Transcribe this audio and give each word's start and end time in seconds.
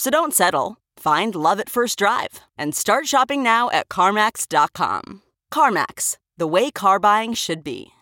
So 0.00 0.08
don't 0.08 0.32
settle. 0.32 0.78
Find 0.96 1.34
love 1.34 1.60
at 1.60 1.68
first 1.68 1.98
drive 1.98 2.40
and 2.56 2.74
start 2.74 3.06
shopping 3.06 3.42
now 3.42 3.68
at 3.68 3.90
CarMax.com. 3.90 5.20
CarMax, 5.52 6.16
the 6.38 6.46
way 6.46 6.70
car 6.70 6.98
buying 6.98 7.34
should 7.34 7.62
be. 7.62 7.92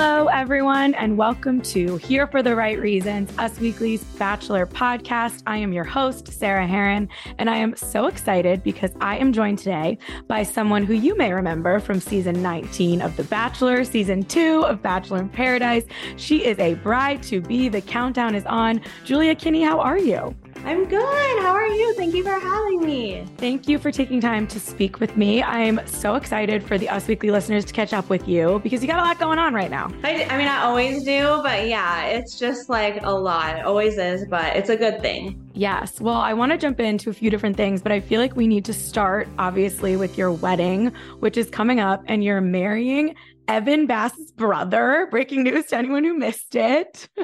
Hello, 0.00 0.28
everyone, 0.28 0.94
and 0.94 1.18
welcome 1.18 1.60
to 1.60 1.96
Here 1.96 2.28
for 2.28 2.40
the 2.40 2.54
Right 2.54 2.78
Reasons, 2.78 3.36
Us 3.36 3.58
Weekly's 3.58 4.04
Bachelor 4.04 4.64
podcast. 4.64 5.42
I 5.44 5.56
am 5.56 5.72
your 5.72 5.82
host, 5.82 6.28
Sarah 6.32 6.68
Herron, 6.68 7.08
and 7.38 7.50
I 7.50 7.56
am 7.56 7.74
so 7.74 8.06
excited 8.06 8.62
because 8.62 8.92
I 9.00 9.16
am 9.16 9.32
joined 9.32 9.58
today 9.58 9.98
by 10.28 10.44
someone 10.44 10.84
who 10.84 10.94
you 10.94 11.16
may 11.16 11.32
remember 11.32 11.80
from 11.80 11.98
season 11.98 12.40
19 12.40 13.02
of 13.02 13.16
The 13.16 13.24
Bachelor, 13.24 13.82
season 13.82 14.22
two 14.22 14.62
of 14.66 14.80
Bachelor 14.80 15.18
in 15.18 15.28
Paradise. 15.30 15.82
She 16.16 16.44
is 16.44 16.60
a 16.60 16.74
bride 16.74 17.20
to 17.24 17.40
be. 17.40 17.68
The 17.68 17.80
countdown 17.80 18.36
is 18.36 18.46
on. 18.46 18.80
Juelia 19.04 19.34
Kinney, 19.34 19.64
how 19.64 19.80
are 19.80 19.98
you? 19.98 20.32
I'm 20.64 20.84
good. 20.86 21.42
How 21.42 21.54
are 21.54 21.66
you? 21.66 21.94
Thank 21.94 22.14
you 22.14 22.22
for 22.22 22.30
having 22.30 22.84
me. 22.84 23.24
Thank 23.36 23.68
you 23.68 23.78
for 23.78 23.90
taking 23.90 24.20
time 24.20 24.46
to 24.48 24.60
speak 24.60 25.00
with 25.00 25.16
me. 25.16 25.42
I'm 25.42 25.80
so 25.86 26.14
excited 26.14 26.62
for 26.62 26.76
the 26.76 26.88
Us 26.88 27.06
Weekly 27.06 27.30
listeners 27.30 27.64
to 27.66 27.72
catch 27.72 27.92
up 27.92 28.08
with 28.08 28.28
you 28.28 28.60
because 28.62 28.82
you 28.82 28.88
got 28.88 28.98
a 28.98 29.02
lot 29.02 29.18
going 29.18 29.38
on 29.38 29.54
right 29.54 29.70
now. 29.70 29.90
I, 30.02 30.24
I 30.24 30.36
mean, 30.36 30.48
I 30.48 30.62
always 30.62 31.04
do, 31.04 31.40
but 31.42 31.68
yeah, 31.68 32.06
it's 32.06 32.38
just 32.38 32.68
like 32.68 33.02
a 33.02 33.10
lot. 33.10 33.58
It 33.58 33.64
always 33.64 33.98
is, 33.98 34.26
but 34.28 34.56
it's 34.56 34.68
a 34.68 34.76
good 34.76 35.00
thing. 35.00 35.50
Yes. 35.54 36.00
Well, 36.00 36.16
I 36.16 36.34
want 36.34 36.52
to 36.52 36.58
jump 36.58 36.80
into 36.80 37.10
a 37.10 37.12
few 37.12 37.30
different 37.30 37.56
things, 37.56 37.80
but 37.80 37.92
I 37.92 38.00
feel 38.00 38.20
like 38.20 38.36
we 38.36 38.46
need 38.46 38.64
to 38.66 38.72
start 38.72 39.28
obviously 39.38 39.96
with 39.96 40.18
your 40.18 40.32
wedding, 40.32 40.92
which 41.20 41.36
is 41.36 41.48
coming 41.50 41.80
up, 41.80 42.02
and 42.06 42.22
you're 42.22 42.40
marrying 42.40 43.14
Evan 43.48 43.86
Bass's 43.86 44.30
brother. 44.30 45.08
Breaking 45.10 45.42
news 45.42 45.66
to 45.66 45.76
anyone 45.76 46.04
who 46.04 46.14
missed 46.14 46.54
it. 46.54 47.08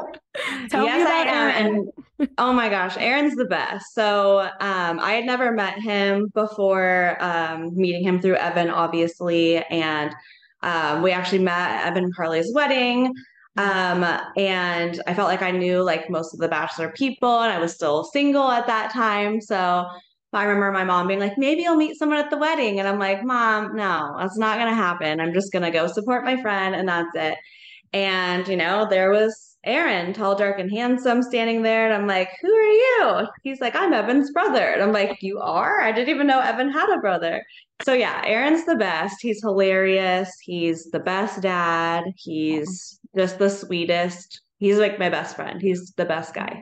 Tell 0.70 0.84
yes, 0.84 0.96
me 0.96 1.02
about 1.02 1.26
Aaron. 1.26 1.90
And, 2.18 2.28
oh 2.38 2.52
my 2.52 2.68
gosh, 2.68 2.96
Aaron's 2.96 3.36
the 3.36 3.44
best. 3.44 3.94
So 3.94 4.40
um, 4.60 4.98
I 4.98 5.12
had 5.12 5.24
never 5.26 5.52
met 5.52 5.78
him 5.78 6.28
before 6.34 7.16
um, 7.20 7.76
meeting 7.76 8.02
him 8.02 8.20
through 8.20 8.36
Evan, 8.36 8.70
obviously, 8.70 9.58
and 9.66 10.14
um, 10.62 11.02
we 11.02 11.12
actually 11.12 11.40
met 11.40 11.70
at 11.70 11.86
Evan 11.88 12.10
Carly's 12.12 12.52
wedding. 12.54 13.12
Um, 13.56 14.04
and 14.36 15.00
I 15.06 15.14
felt 15.14 15.28
like 15.28 15.42
I 15.42 15.52
knew 15.52 15.82
like 15.82 16.10
most 16.10 16.34
of 16.34 16.40
the 16.40 16.48
bachelor 16.48 16.90
people, 16.90 17.40
and 17.40 17.52
I 17.52 17.58
was 17.58 17.74
still 17.74 18.04
single 18.04 18.50
at 18.50 18.66
that 18.66 18.92
time. 18.92 19.40
So 19.40 19.86
I 20.34 20.44
remember 20.44 20.72
my 20.72 20.84
mom 20.84 21.06
being 21.06 21.20
like, 21.20 21.38
maybe 21.38 21.66
I'll 21.66 21.76
meet 21.76 21.96
someone 21.96 22.18
at 22.18 22.30
the 22.30 22.36
wedding. 22.36 22.78
And 22.78 22.88
I'm 22.88 22.98
like, 22.98 23.24
Mom, 23.24 23.74
no, 23.76 24.16
that's 24.18 24.38
not 24.38 24.58
going 24.58 24.68
to 24.68 24.74
happen. 24.74 25.20
I'm 25.20 25.32
just 25.32 25.52
going 25.52 25.64
to 25.64 25.70
go 25.70 25.86
support 25.86 26.24
my 26.24 26.40
friend 26.40 26.74
and 26.74 26.88
that's 26.88 27.14
it. 27.14 27.38
And, 27.92 28.46
you 28.48 28.56
know, 28.56 28.86
there 28.88 29.10
was 29.10 29.56
Aaron, 29.64 30.12
tall, 30.12 30.34
dark, 30.34 30.58
and 30.58 30.70
handsome, 30.70 31.22
standing 31.22 31.62
there. 31.62 31.86
And 31.86 31.94
I'm 31.94 32.06
like, 32.06 32.30
Who 32.42 32.52
are 32.52 32.62
you? 32.62 33.28
He's 33.42 33.60
like, 33.60 33.74
I'm 33.74 33.92
Evan's 33.92 34.30
brother. 34.32 34.66
And 34.66 34.82
I'm 34.82 34.92
like, 34.92 35.22
You 35.22 35.38
are? 35.40 35.80
I 35.80 35.92
didn't 35.92 36.14
even 36.14 36.26
know 36.26 36.40
Evan 36.40 36.70
had 36.70 36.92
a 36.92 37.00
brother. 37.00 37.42
So, 37.82 37.92
yeah, 37.92 38.22
Aaron's 38.24 38.66
the 38.66 38.76
best. 38.76 39.16
He's 39.20 39.40
hilarious. 39.42 40.30
He's 40.42 40.90
the 40.90 41.00
best 41.00 41.40
dad. 41.40 42.04
He's 42.16 43.00
just 43.16 43.38
the 43.38 43.50
sweetest. 43.50 44.42
He's 44.58 44.78
like 44.78 44.98
my 44.98 45.08
best 45.08 45.36
friend. 45.36 45.60
He's 45.60 45.92
the 45.96 46.04
best 46.04 46.34
guy. 46.34 46.60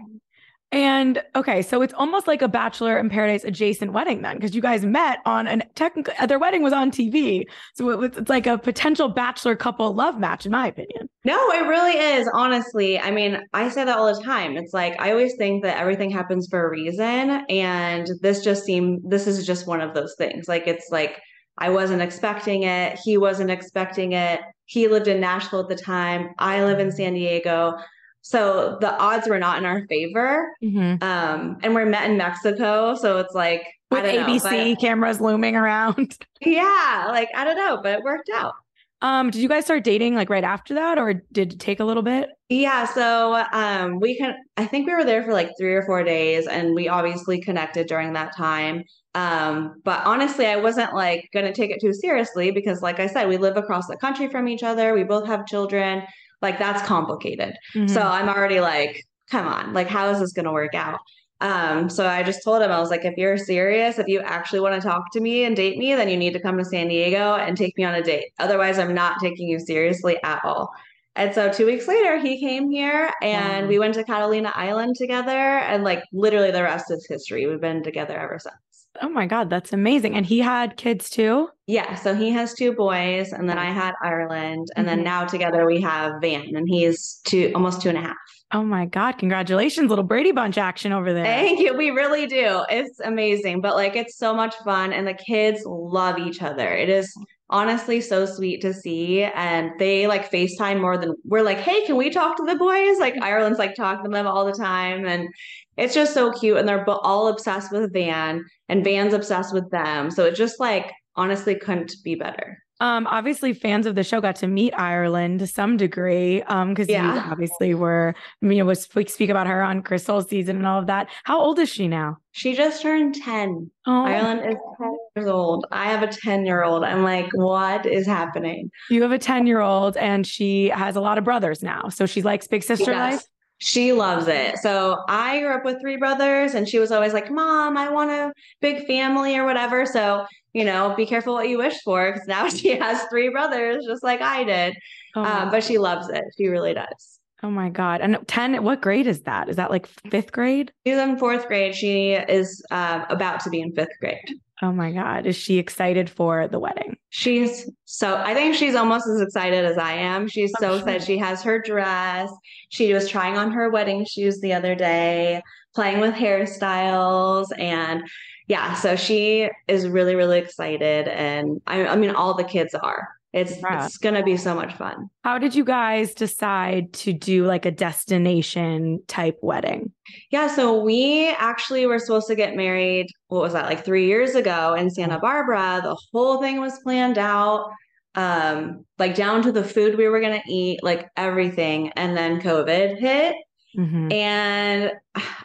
And 0.72 1.22
okay, 1.36 1.60
so 1.60 1.82
it's 1.82 1.92
almost 1.92 2.26
like 2.26 2.40
a 2.40 2.48
Bachelor 2.48 2.98
in 2.98 3.10
Paradise 3.10 3.44
adjacent 3.44 3.92
wedding 3.92 4.22
then, 4.22 4.36
because 4.36 4.54
you 4.54 4.62
guys 4.62 4.86
met 4.86 5.18
on 5.26 5.46
an 5.46 5.62
technically 5.74 6.14
uh, 6.18 6.24
their 6.24 6.38
wedding 6.38 6.62
was 6.62 6.72
on 6.72 6.90
TV, 6.90 7.44
so 7.74 7.90
it 7.90 7.98
was, 7.98 8.16
it's 8.16 8.30
like 8.30 8.46
a 8.46 8.56
potential 8.56 9.08
Bachelor 9.08 9.54
couple 9.54 9.92
love 9.94 10.18
match, 10.18 10.46
in 10.46 10.52
my 10.52 10.66
opinion. 10.66 11.10
No, 11.24 11.50
it 11.50 11.66
really 11.66 11.98
is. 11.98 12.26
Honestly, 12.32 12.98
I 12.98 13.10
mean, 13.10 13.38
I 13.52 13.68
say 13.68 13.84
that 13.84 13.98
all 13.98 14.14
the 14.14 14.22
time. 14.22 14.56
It's 14.56 14.72
like 14.72 14.98
I 14.98 15.10
always 15.10 15.34
think 15.36 15.62
that 15.62 15.76
everything 15.76 16.10
happens 16.10 16.48
for 16.48 16.66
a 16.66 16.70
reason, 16.70 17.44
and 17.50 18.08
this 18.22 18.42
just 18.42 18.64
seemed 18.64 19.02
this 19.04 19.26
is 19.26 19.46
just 19.46 19.66
one 19.66 19.82
of 19.82 19.92
those 19.92 20.14
things. 20.16 20.48
Like 20.48 20.66
it's 20.66 20.88
like 20.90 21.20
I 21.58 21.68
wasn't 21.68 22.00
expecting 22.00 22.62
it. 22.62 22.98
He 23.04 23.18
wasn't 23.18 23.50
expecting 23.50 24.12
it. 24.12 24.40
He 24.64 24.88
lived 24.88 25.06
in 25.06 25.20
Nashville 25.20 25.60
at 25.60 25.68
the 25.68 25.76
time. 25.76 26.30
I 26.38 26.64
live 26.64 26.80
in 26.80 26.88
mm-hmm. 26.88 26.96
San 26.96 27.12
Diego. 27.12 27.74
So 28.22 28.78
the 28.80 28.96
odds 28.98 29.28
were 29.28 29.38
not 29.38 29.58
in 29.58 29.66
our 29.66 29.86
favor. 29.88 30.48
Mm-hmm. 30.62 31.02
Um, 31.02 31.58
and 31.62 31.74
we're 31.74 31.86
met 31.86 32.08
in 32.08 32.16
Mexico. 32.16 32.94
So 32.94 33.18
it's 33.18 33.34
like, 33.34 33.66
with 33.90 34.04
ABC 34.04 34.70
know, 34.70 34.76
cameras 34.80 35.20
looming 35.20 35.56
around. 35.56 36.16
Yeah. 36.44 37.06
Like, 37.08 37.28
I 37.36 37.44
don't 37.44 37.56
know, 37.56 37.78
but 37.80 37.98
it 37.98 38.02
worked 38.02 38.28
out. 38.34 38.54
Um, 39.02 39.30
did 39.30 39.42
you 39.42 39.48
guys 39.48 39.64
start 39.64 39.82
dating 39.84 40.14
like 40.14 40.30
right 40.30 40.44
after 40.44 40.74
that 40.74 40.96
or 40.96 41.14
did 41.32 41.54
it 41.54 41.60
take 41.60 41.80
a 41.80 41.84
little 41.84 42.04
bit? 42.04 42.30
Yeah, 42.48 42.84
so 42.84 43.44
um 43.52 43.98
we 43.98 44.16
can 44.16 44.34
I 44.56 44.64
think 44.64 44.86
we 44.86 44.94
were 44.94 45.04
there 45.04 45.24
for 45.24 45.32
like 45.32 45.50
3 45.58 45.74
or 45.74 45.82
4 45.82 46.04
days 46.04 46.46
and 46.46 46.72
we 46.74 46.88
obviously 46.88 47.40
connected 47.40 47.88
during 47.88 48.12
that 48.12 48.36
time. 48.36 48.84
Um 49.16 49.80
but 49.84 50.04
honestly, 50.06 50.46
I 50.46 50.56
wasn't 50.56 50.94
like 50.94 51.28
going 51.32 51.46
to 51.46 51.52
take 51.52 51.72
it 51.72 51.80
too 51.80 51.92
seriously 51.92 52.52
because 52.52 52.80
like 52.80 53.00
I 53.00 53.08
said, 53.08 53.28
we 53.28 53.38
live 53.38 53.56
across 53.56 53.88
the 53.88 53.96
country 53.96 54.28
from 54.28 54.46
each 54.46 54.62
other. 54.62 54.94
We 54.94 55.02
both 55.04 55.26
have 55.26 55.46
children. 55.46 56.04
Like 56.42 56.58
that's 56.58 56.86
complicated. 56.86 57.54
Mm-hmm. 57.74 57.86
So 57.86 58.00
I'm 58.02 58.28
already 58.28 58.60
like, 58.60 59.04
come 59.30 59.46
on, 59.46 59.72
like 59.72 59.86
how 59.86 60.10
is 60.10 60.20
this 60.20 60.32
going 60.32 60.44
to 60.46 60.52
work 60.52 60.74
out? 60.74 60.98
Um, 61.40 61.88
so 61.88 62.06
I 62.06 62.22
just 62.22 62.44
told 62.44 62.62
him, 62.62 62.70
I 62.70 62.78
was 62.78 62.90
like, 62.90 63.04
if 63.04 63.16
you're 63.16 63.36
serious, 63.36 63.98
if 63.98 64.06
you 64.06 64.20
actually 64.20 64.60
want 64.60 64.80
to 64.80 64.88
talk 64.88 65.10
to 65.12 65.20
me 65.20 65.44
and 65.44 65.56
date 65.56 65.76
me, 65.76 65.94
then 65.94 66.08
you 66.08 66.16
need 66.16 66.34
to 66.34 66.40
come 66.40 66.56
to 66.58 66.64
San 66.64 66.86
Diego 66.86 67.34
and 67.34 67.56
take 67.56 67.76
me 67.76 67.82
on 67.82 67.94
a 67.94 68.02
date. 68.02 68.26
Otherwise, 68.38 68.78
I'm 68.78 68.94
not 68.94 69.18
taking 69.20 69.48
you 69.48 69.58
seriously 69.58 70.18
at 70.22 70.40
all. 70.44 70.70
And 71.16 71.34
so 71.34 71.50
two 71.50 71.66
weeks 71.66 71.88
later, 71.88 72.18
he 72.18 72.38
came 72.38 72.70
here 72.70 73.10
and 73.22 73.66
we 73.68 73.78
went 73.78 73.94
to 73.94 74.04
Catalina 74.04 74.52
Island 74.54 74.94
together. 74.96 75.32
And 75.32 75.82
like 75.82 76.04
literally 76.12 76.52
the 76.52 76.62
rest 76.62 76.90
is 76.90 77.06
history. 77.08 77.46
We've 77.46 77.60
been 77.60 77.82
together 77.82 78.16
ever 78.18 78.38
since. 78.38 78.54
Oh 79.00 79.08
my 79.08 79.26
God, 79.26 79.48
that's 79.48 79.72
amazing. 79.72 80.14
And 80.14 80.26
he 80.26 80.40
had 80.40 80.76
kids 80.76 81.08
too? 81.08 81.48
Yeah. 81.66 81.94
So 81.94 82.14
he 82.14 82.30
has 82.30 82.52
two 82.54 82.74
boys, 82.74 83.32
and 83.32 83.48
then 83.48 83.58
I 83.58 83.70
had 83.70 83.94
Ireland. 84.02 84.68
And 84.76 84.86
mm-hmm. 84.86 84.96
then 84.96 85.04
now 85.04 85.24
together 85.24 85.64
we 85.64 85.80
have 85.80 86.20
Van, 86.20 86.54
and 86.54 86.68
he's 86.68 87.20
two 87.24 87.50
almost 87.54 87.80
two 87.80 87.88
and 87.88 87.98
a 87.98 88.02
half. 88.02 88.16
Oh 88.54 88.62
my 88.62 88.84
God. 88.84 89.16
Congratulations. 89.16 89.88
Little 89.88 90.04
Brady 90.04 90.30
Bunch 90.30 90.58
action 90.58 90.92
over 90.92 91.14
there. 91.14 91.24
Thank 91.24 91.58
you. 91.58 91.74
We 91.74 91.90
really 91.90 92.26
do. 92.26 92.62
It's 92.68 93.00
amazing. 93.00 93.62
But 93.62 93.76
like 93.76 93.96
it's 93.96 94.18
so 94.18 94.34
much 94.34 94.54
fun 94.56 94.92
and 94.92 95.06
the 95.06 95.14
kids 95.14 95.62
love 95.64 96.18
each 96.18 96.42
other. 96.42 96.68
It 96.68 96.90
is 96.90 97.16
honestly 97.48 98.02
so 98.02 98.26
sweet 98.26 98.60
to 98.60 98.74
see. 98.74 99.22
And 99.22 99.70
they 99.78 100.06
like 100.06 100.30
FaceTime 100.30 100.82
more 100.82 100.98
than 100.98 101.14
we're 101.24 101.42
like, 101.42 101.60
hey, 101.60 101.86
can 101.86 101.96
we 101.96 102.10
talk 102.10 102.36
to 102.36 102.44
the 102.44 102.56
boys? 102.56 102.98
Like 102.98 103.16
Ireland's 103.22 103.58
like 103.58 103.74
talking 103.74 104.04
to 104.04 104.10
them 104.10 104.26
all 104.26 104.44
the 104.44 104.52
time. 104.52 105.06
And 105.06 105.28
it's 105.76 105.94
just 105.94 106.14
so 106.14 106.32
cute. 106.32 106.58
And 106.58 106.68
they're 106.68 106.88
all 106.88 107.28
obsessed 107.28 107.72
with 107.72 107.92
Van 107.92 108.44
and 108.68 108.84
Van's 108.84 109.14
obsessed 109.14 109.54
with 109.54 109.70
them. 109.70 110.10
So 110.10 110.24
it 110.24 110.34
just 110.34 110.60
like 110.60 110.90
honestly 111.16 111.54
couldn't 111.54 111.92
be 112.04 112.14
better. 112.14 112.58
Um, 112.80 113.06
obviously, 113.06 113.52
fans 113.52 113.86
of 113.86 113.94
the 113.94 114.02
show 114.02 114.20
got 114.20 114.34
to 114.36 114.48
meet 114.48 114.74
Ireland 114.76 115.38
to 115.38 115.46
some 115.46 115.76
degree, 115.76 116.42
um, 116.42 116.70
because 116.70 116.88
yeah. 116.88 117.14
you 117.14 117.30
obviously 117.30 117.74
were, 117.74 118.12
you 118.40 118.56
know, 118.56 118.64
was 118.64 118.88
we 118.96 119.06
speak 119.06 119.30
about 119.30 119.46
her 119.46 119.62
on 119.62 119.82
Chris's 119.82 120.26
season 120.26 120.56
and 120.56 120.66
all 120.66 120.80
of 120.80 120.88
that. 120.88 121.08
How 121.22 121.40
old 121.40 121.60
is 121.60 121.68
she 121.68 121.86
now? 121.86 122.16
She 122.32 122.56
just 122.56 122.82
turned 122.82 123.14
ten. 123.14 123.70
Oh. 123.86 124.04
Ireland 124.04 124.40
is 124.40 124.56
ten 124.80 124.96
years 125.14 125.28
old. 125.28 125.64
I 125.70 125.92
have 125.92 126.02
a 126.02 126.08
ten 126.08 126.44
year 126.44 126.64
old. 126.64 126.82
I'm 126.82 127.04
like, 127.04 127.30
what 127.34 127.86
is 127.86 128.04
happening? 128.04 128.68
You 128.90 129.02
have 129.02 129.12
a 129.12 129.18
ten 129.18 129.46
year 129.46 129.60
old, 129.60 129.96
and 129.96 130.26
she 130.26 130.70
has 130.70 130.96
a 130.96 131.00
lot 131.00 131.18
of 131.18 131.24
brothers 131.24 131.62
now, 131.62 131.88
so 131.88 132.04
she 132.04 132.20
likes 132.20 132.48
big 132.48 132.64
sister 132.64 132.92
life. 132.92 133.22
She 133.62 133.92
loves 133.92 134.26
it. 134.26 134.58
So 134.58 135.04
I 135.08 135.38
grew 135.38 135.54
up 135.54 135.64
with 135.64 135.80
three 135.80 135.96
brothers, 135.96 136.54
and 136.54 136.68
she 136.68 136.80
was 136.80 136.90
always 136.90 137.12
like, 137.12 137.30
Mom, 137.30 137.76
I 137.76 137.90
want 137.90 138.10
a 138.10 138.32
big 138.60 138.86
family 138.88 139.36
or 139.36 139.44
whatever. 139.44 139.86
So, 139.86 140.26
you 140.52 140.64
know, 140.64 140.94
be 140.96 141.06
careful 141.06 141.34
what 141.34 141.48
you 141.48 141.58
wish 141.58 141.80
for 141.84 142.12
because 142.12 142.26
now 142.26 142.48
she 142.48 142.76
has 142.76 143.04
three 143.04 143.28
brothers, 143.28 143.84
just 143.86 144.02
like 144.02 144.20
I 144.20 144.42
did. 144.42 144.76
Oh 145.14 145.22
um, 145.22 145.50
but 145.50 145.62
she 145.62 145.78
loves 145.78 146.08
it. 146.08 146.24
She 146.36 146.48
really 146.48 146.74
does. 146.74 147.20
Oh 147.44 147.50
my 147.50 147.70
God. 147.70 148.00
And 148.00 148.18
10, 148.26 148.64
what 148.64 148.82
grade 148.82 149.06
is 149.06 149.22
that? 149.22 149.48
Is 149.48 149.56
that 149.56 149.70
like 149.70 149.86
fifth 149.86 150.32
grade? 150.32 150.72
She's 150.84 150.96
in 150.96 151.16
fourth 151.16 151.46
grade. 151.46 151.74
She 151.74 152.12
is 152.12 152.64
uh, 152.72 153.04
about 153.10 153.40
to 153.40 153.50
be 153.50 153.60
in 153.60 153.72
fifth 153.74 153.96
grade. 154.00 154.40
Oh 154.62 154.70
my 154.70 154.92
God. 154.92 155.26
Is 155.26 155.34
she 155.34 155.58
excited 155.58 156.08
for 156.08 156.46
the 156.46 156.60
wedding? 156.60 156.96
She's 157.10 157.68
so, 157.84 158.16
I 158.16 158.32
think 158.32 158.54
she's 158.54 158.76
almost 158.76 159.08
as 159.08 159.20
excited 159.20 159.64
as 159.64 159.76
I 159.76 159.94
am. 159.94 160.28
She's 160.28 160.52
oh, 160.58 160.60
so 160.60 160.74
excited. 160.76 161.02
She 161.02 161.18
has 161.18 161.42
her 161.42 161.60
dress. 161.60 162.30
She 162.68 162.94
was 162.94 163.08
trying 163.08 163.36
on 163.36 163.50
her 163.50 163.70
wedding 163.70 164.04
shoes 164.04 164.40
the 164.40 164.52
other 164.52 164.76
day, 164.76 165.42
playing 165.74 165.98
with 165.98 166.14
hairstyles. 166.14 167.48
And 167.58 168.04
yeah, 168.46 168.74
so 168.74 168.94
she 168.94 169.50
is 169.66 169.88
really, 169.88 170.14
really 170.14 170.38
excited. 170.38 171.08
And 171.08 171.60
I, 171.66 171.86
I 171.88 171.96
mean, 171.96 172.10
all 172.10 172.34
the 172.34 172.44
kids 172.44 172.72
are. 172.74 173.08
It's 173.32 173.56
yeah. 173.58 173.86
it's 173.86 173.96
going 173.96 174.14
to 174.14 174.22
be 174.22 174.36
so 174.36 174.54
much 174.54 174.74
fun. 174.74 175.08
How 175.24 175.38
did 175.38 175.54
you 175.54 175.64
guys 175.64 176.12
decide 176.12 176.92
to 176.94 177.12
do 177.12 177.46
like 177.46 177.64
a 177.64 177.70
destination 177.70 179.00
type 179.08 179.38
wedding? 179.40 179.90
Yeah, 180.30 180.48
so 180.48 180.82
we 180.82 181.30
actually 181.38 181.86
were 181.86 181.98
supposed 181.98 182.26
to 182.26 182.34
get 182.34 182.56
married 182.56 183.06
what 183.28 183.40
was 183.40 183.54
that 183.54 183.64
like 183.64 183.84
3 183.84 184.06
years 184.06 184.34
ago 184.34 184.74
in 184.74 184.90
Santa 184.90 185.18
Barbara. 185.18 185.80
The 185.82 185.96
whole 186.12 186.40
thing 186.40 186.60
was 186.60 186.78
planned 186.80 187.18
out 187.18 187.70
um 188.14 188.84
like 188.98 189.14
down 189.14 189.40
to 189.42 189.50
the 189.50 189.64
food 189.64 189.96
we 189.96 190.06
were 190.06 190.20
going 190.20 190.38
to 190.38 190.52
eat, 190.52 190.82
like 190.82 191.08
everything 191.16 191.90
and 191.96 192.14
then 192.14 192.42
COVID 192.42 192.98
hit 192.98 193.34
Mm-hmm. 193.76 194.12
And 194.12 194.92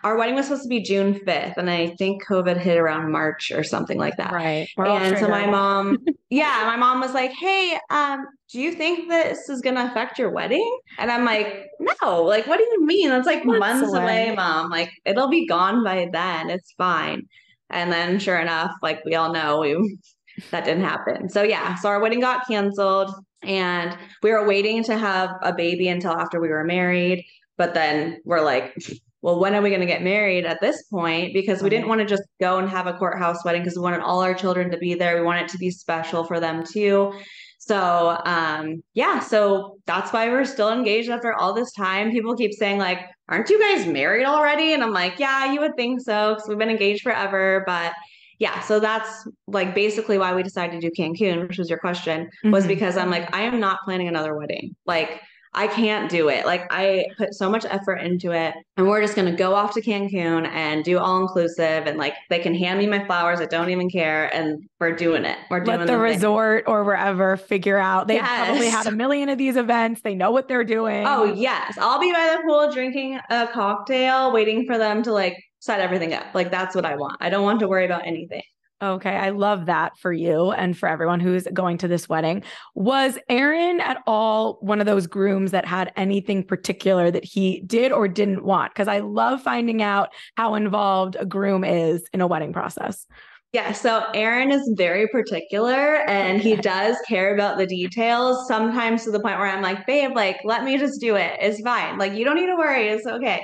our 0.04 0.18
wedding 0.18 0.36
was 0.36 0.46
supposed 0.46 0.64
to 0.64 0.70
be 0.70 0.82
June 0.82 1.14
5th. 1.14 1.58
And 1.58 1.70
I 1.70 1.96
think 1.98 2.26
COVID 2.26 2.58
hit 2.58 2.78
around 2.78 3.12
March 3.12 3.52
or 3.52 3.64
something 3.64 3.98
like 3.98 4.18
that. 4.18 4.32
Right. 4.32 4.68
We're 4.76 4.88
and 4.88 5.18
so 5.18 5.28
my 5.28 5.46
mom, 5.46 5.98
yeah, 6.30 6.64
my 6.66 6.76
mom 6.76 7.00
was 7.00 7.14
like, 7.14 7.32
Hey, 7.32 7.78
um, 7.90 8.26
do 8.52 8.60
you 8.60 8.72
think 8.72 9.10
this 9.10 9.50
is 9.50 9.62
gonna 9.62 9.86
affect 9.86 10.20
your 10.20 10.30
wedding? 10.30 10.80
And 10.98 11.12
I'm 11.12 11.26
like, 11.26 11.68
no, 11.80 12.24
like, 12.24 12.48
what 12.48 12.58
do 12.58 12.64
you 12.64 12.86
mean? 12.86 13.10
That's 13.10 13.28
like 13.28 13.46
months, 13.46 13.60
months 13.60 13.94
away. 13.94 14.28
away, 14.28 14.36
mom. 14.36 14.70
Like, 14.70 14.92
it'll 15.06 15.30
be 15.30 15.46
gone 15.46 15.84
by 15.84 16.10
then. 16.12 16.50
It's 16.50 16.74
fine. 16.78 17.28
And 17.70 17.92
then 17.92 18.20
sure 18.20 18.40
enough, 18.40 18.72
like 18.82 19.04
we 19.06 19.16
all 19.16 19.34
know, 19.34 19.60
we 19.60 19.98
that 20.52 20.66
didn't 20.66 20.84
happen. 20.84 21.30
So 21.30 21.44
yeah, 21.44 21.76
so 21.76 21.90
our 21.90 22.00
wedding 22.00 22.20
got 22.20 22.48
canceled 22.48 23.12
and 23.44 23.98
we 24.24 24.32
were 24.32 24.48
waiting 24.48 24.84
to 24.86 24.98
have 24.98 25.32
a 25.44 25.54
baby 25.54 25.88
until 25.88 26.12
after 26.12 26.40
we 26.40 26.50
were 26.50 26.64
married. 26.64 27.26
But 27.58 27.74
then 27.74 28.22
we're 28.24 28.42
like, 28.42 28.76
well, 29.22 29.40
when 29.40 29.56
are 29.56 29.62
we 29.62 29.70
going 29.70 29.82
to 29.82 29.88
get 29.88 30.04
married 30.04 30.46
at 30.46 30.62
this 30.62 30.84
point? 30.84 31.34
Because 31.34 31.62
we 31.62 31.70
didn't 31.70 31.88
want 31.88 32.00
to 32.00 32.06
just 32.06 32.24
go 32.40 32.60
and 32.60 32.70
have 32.70 32.88
a 32.88 32.94
courthouse 32.94 33.44
wedding 33.44 33.62
because 33.62 33.76
we 33.76 33.82
wanted 33.82 34.02
all 34.02 34.22
our 34.22 34.34
children 34.34 34.70
to 34.72 34.78
be 34.78 34.94
there. 34.94 35.18
We 35.18 35.24
want 35.24 35.42
it 35.42 35.50
to 35.50 35.58
be 35.58 35.72
special 35.72 36.24
for 36.24 36.40
them 36.40 36.64
too. 36.64 37.14
So, 37.60 38.18
um, 38.24 38.82
yeah, 38.94 39.20
so 39.20 39.80
that's 39.86 40.14
why 40.14 40.30
we're 40.30 40.46
still 40.46 40.72
engaged 40.72 41.10
after 41.10 41.34
all 41.34 41.54
this 41.54 41.72
time. 41.74 42.12
People 42.12 42.36
keep 42.36 42.54
saying, 42.54 42.78
like, 42.78 43.00
aren't 43.28 43.50
you 43.50 43.60
guys 43.60 43.86
married 43.86 44.26
already? 44.26 44.74
And 44.74 44.84
I'm 44.84 44.94
like, 44.94 45.20
yeah, 45.20 45.52
you 45.52 45.60
would 45.60 45.76
think 45.76 46.00
so 46.02 46.36
because 46.36 46.48
we've 46.48 46.58
been 46.58 46.70
engaged 46.70 47.02
forever. 47.02 47.64
But 47.66 47.94
yeah, 48.40 48.62
so 48.62 48.80
that's 48.80 49.28
like 49.48 49.74
basically 49.74 50.18
why 50.18 50.34
we 50.34 50.44
decided 50.44 50.80
to 50.80 50.90
do 50.90 50.94
Cancun, 50.98 51.48
which 51.48 51.58
was 51.58 51.70
your 51.70 51.80
question, 51.80 52.30
was 52.46 52.64
mm-hmm. 52.64 52.70
because 52.70 52.96
I'm 52.96 53.10
like, 53.10 53.36
I 53.36 53.42
am 53.42 53.60
not 53.60 53.80
planning 53.84 54.08
another 54.08 54.38
wedding. 54.38 54.76
Like, 54.86 55.20
I 55.54 55.68
can't 55.68 56.10
do 56.10 56.30
it. 56.30 56.46
Like 56.46 56.68
I 56.72 57.06
put 57.18 57.34
so 57.34 57.50
much 57.50 57.66
effort 57.66 57.96
into 57.96 58.32
it 58.32 58.54
and 58.78 58.88
we're 58.88 59.02
just 59.02 59.16
going 59.16 59.30
to 59.30 59.36
go 59.36 59.54
off 59.54 59.74
to 59.74 59.82
Cancun 59.82 60.48
and 60.48 60.84
do 60.84 61.00
all 61.00 61.22
inclusive 61.22 61.88
and 61.88 61.98
like 61.98 62.14
they 62.30 62.40
can 62.40 62.54
hand 62.54 62.80
me 62.80 62.88
my 62.88 63.06
flowers. 63.06 63.40
I 63.40 63.46
don't 63.46 63.70
even 63.70 63.90
care. 63.90 64.34
And 64.36 64.68
we're 64.80 64.96
doing 64.96 65.26
it. 65.26 65.38
We're 65.50 65.62
doing 65.62 65.80
Let 65.80 65.88
the, 65.88 65.94
the 65.94 66.00
resort 66.00 66.66
or 66.68 66.84
wherever 66.84 67.38
figure 67.38 67.78
out. 67.78 68.08
They've 68.08 68.18
yes. 68.18 68.46
probably 68.46 68.70
had 68.70 68.88
a 68.88 68.92
million 68.92 69.30
of 69.30 69.38
these 69.38 69.56
events. 69.56 70.02
They 70.02 70.16
know 70.16 70.32
what 70.32 70.48
they're 70.48 70.64
doing. 70.64 71.06
Oh 71.08 71.24
yes. 71.24 71.78
I'll 71.80 72.00
be 72.00 72.12
by 72.12 72.36
the 72.38 72.44
pool 72.44 72.72
drinking 72.72 73.20
a 73.30 73.48
cocktail, 73.48 74.32
waiting 74.32 74.66
for 74.66 74.78
them 74.78 75.02
to 75.04 75.12
like 75.12 75.38
set 75.60 75.80
everything 75.80 76.14
up. 76.14 76.26
Like 76.34 76.52
that's 76.52 76.76
what 76.76 76.86
I 76.86 76.96
want. 76.96 77.18
I 77.20 77.30
don't 77.30 77.44
want 77.44 77.60
to 77.62 77.68
worry 77.68 77.86
about 77.86 78.06
anything. 78.06 78.44
Okay, 78.80 79.16
I 79.16 79.32
love 79.32 79.66
that 79.66 79.98
for 79.98 80.14
you 80.14 80.52
and 80.52 80.78
for 80.78 80.88
everyone 80.88 81.20
who's 81.20 81.48
going 81.52 81.80
to 81.80 81.88
this 81.88 82.08
wedding. 82.08 82.44
Was 82.76 83.18
Aaron 83.28 83.80
at 83.82 84.04
all 84.06 84.60
one 84.62 84.80
of 84.80 84.86
those 84.86 85.08
grooms 85.08 85.50
that 85.50 85.66
had 85.66 85.92
anything 85.96 86.44
particular 86.44 87.10
that 87.10 87.26
he 87.26 87.62
did 87.62 87.92
or 87.92 88.08
didn't 88.08 88.44
want? 88.44 88.74
Because 88.74 88.88
I 88.88 89.00
love 89.00 89.42
finding 89.42 89.82
out 89.82 90.10
how 90.36 90.54
involved 90.54 91.16
a 91.20 91.26
groom 91.26 91.64
is 91.64 92.04
in 92.14 92.22
a 92.22 92.28
wedding 92.28 92.54
process. 92.54 93.08
Yeah, 93.52 93.72
so 93.72 94.04
Aaron 94.14 94.52
is 94.52 94.72
very 94.76 95.08
particular 95.08 96.08
and 96.08 96.40
he 96.40 96.56
does 96.56 96.98
care 97.08 97.34
about 97.34 97.58
the 97.58 97.66
details, 97.66 98.48
sometimes 98.48 99.06
to 99.06 99.12
the 99.12 99.20
point 99.22 99.40
where 99.40 99.48
I'm 99.48 99.64
like, 99.64 99.88
babe, 99.88 100.12
like, 100.14 100.38
let 100.44 100.64
me 100.64 100.78
just 100.78 101.02
do 101.02 101.16
it. 101.16 101.38
It's 101.42 101.62
fine. 101.62 101.98
Like, 101.98 102.14
you 102.14 102.26
don't 102.26 102.36
need 102.36 102.48
to 102.48 102.56
worry. 102.58 102.90
It's 102.90 103.08
okay. 103.08 103.42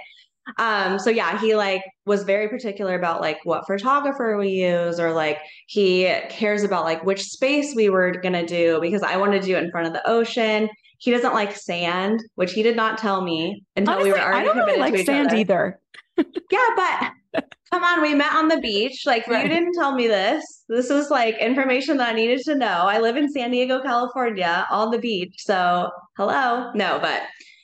Um, 0.57 0.99
so 0.99 1.09
yeah, 1.09 1.39
he 1.39 1.55
like 1.55 1.83
was 2.05 2.23
very 2.23 2.49
particular 2.49 2.95
about 2.95 3.21
like 3.21 3.39
what 3.43 3.65
photographer 3.65 4.37
we 4.37 4.49
use, 4.49 4.99
or 4.99 5.11
like 5.13 5.39
he 5.67 6.13
cares 6.29 6.63
about 6.63 6.83
like 6.83 7.03
which 7.03 7.23
space 7.23 7.73
we 7.75 7.89
were 7.89 8.11
gonna 8.11 8.45
do 8.45 8.79
because 8.81 9.03
I 9.03 9.17
wanted 9.17 9.41
to 9.41 9.47
do 9.47 9.55
it 9.55 9.63
in 9.63 9.71
front 9.71 9.87
of 9.87 9.93
the 9.93 10.07
ocean. 10.07 10.69
He 10.97 11.11
doesn't 11.11 11.33
like 11.33 11.55
sand, 11.55 12.21
which 12.35 12.53
he 12.53 12.63
did 12.63 12.75
not 12.75 12.97
tell 12.97 13.23
me 13.23 13.63
until 13.75 13.95
Honestly, 13.95 14.11
we 14.11 14.17
were 14.17 14.23
already 14.23 14.49
I 14.49 14.53
don't 14.53 14.65
really 14.65 14.79
like 14.79 14.97
sand 15.05 15.27
other. 15.27 15.37
either. 15.37 15.79
yeah, 16.51 16.67
but 16.75 17.43
come 17.71 17.83
on, 17.83 18.01
we 18.01 18.13
met 18.13 18.35
on 18.35 18.47
the 18.47 18.59
beach. 18.59 19.03
Like 19.05 19.27
right. 19.27 19.43
you 19.43 19.49
didn't 19.49 19.73
tell 19.73 19.95
me 19.95 20.07
this. 20.07 20.63
This 20.69 20.89
was 20.89 21.09
like 21.09 21.37
information 21.39 21.97
that 21.97 22.09
I 22.09 22.13
needed 22.13 22.41
to 22.45 22.55
know. 22.55 22.67
I 22.67 22.99
live 22.99 23.17
in 23.17 23.29
San 23.31 23.51
Diego, 23.51 23.81
California, 23.81 24.65
on 24.69 24.91
the 24.91 24.99
beach. 24.99 25.35
So 25.39 25.89
hello. 26.17 26.71
No, 26.73 26.99
but 27.01 27.23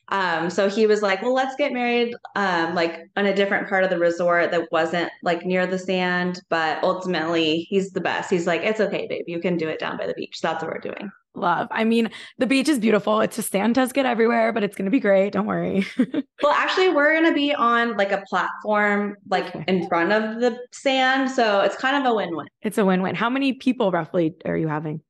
um, 0.09 0.49
so 0.49 0.69
he 0.69 0.87
was 0.87 1.01
like, 1.01 1.21
well, 1.21 1.33
let's 1.33 1.55
get 1.55 1.71
married 1.71 2.15
um, 2.35 2.75
like 2.75 3.09
on 3.15 3.25
a 3.25 3.35
different 3.35 3.69
part 3.69 3.83
of 3.83 3.89
the 3.89 3.99
resort 3.99 4.51
that 4.51 4.67
wasn't 4.71 5.11
like 5.23 5.45
near 5.45 5.65
the 5.67 5.77
sand. 5.77 6.41
But 6.49 6.83
ultimately, 6.83 7.67
he's 7.69 7.91
the 7.91 8.01
best. 8.01 8.29
He's 8.29 8.47
like, 8.47 8.61
it's 8.61 8.79
okay, 8.79 9.07
babe. 9.07 9.25
You 9.27 9.39
can 9.39 9.57
do 9.57 9.67
it 9.69 9.79
down 9.79 9.97
by 9.97 10.07
the 10.07 10.13
beach. 10.13 10.39
That's 10.41 10.63
what 10.63 10.71
we're 10.73 10.79
doing. 10.79 11.11
Love. 11.35 11.67
I 11.71 11.83
mean, 11.83 12.09
the 12.39 12.47
beach 12.47 12.67
is 12.67 12.79
beautiful. 12.79 13.21
It's 13.21 13.35
just 13.35 13.51
sand 13.51 13.75
does 13.75 13.93
get 13.93 14.05
everywhere, 14.05 14.51
but 14.51 14.63
it's 14.63 14.75
going 14.75 14.85
to 14.85 14.91
be 14.91 14.99
great. 14.99 15.31
Don't 15.31 15.45
worry. 15.45 15.85
well, 16.41 16.53
actually, 16.53 16.89
we're 16.89 17.13
going 17.13 17.31
to 17.31 17.33
be 17.33 17.53
on 17.53 17.95
like 17.97 18.11
a 18.11 18.23
platform 18.27 19.15
like 19.29 19.55
in 19.67 19.87
front 19.87 20.11
of 20.11 20.41
the 20.41 20.57
sand. 20.71 21.29
So 21.29 21.61
it's 21.61 21.75
kind 21.75 21.95
of 21.95 22.11
a 22.11 22.15
win 22.15 22.35
win. 22.35 22.47
It's 22.63 22.79
a 22.79 22.85
win 22.85 23.03
win. 23.03 23.15
How 23.15 23.29
many 23.29 23.53
people 23.53 23.91
roughly 23.91 24.35
are 24.45 24.57
you 24.57 24.67
having? 24.67 25.01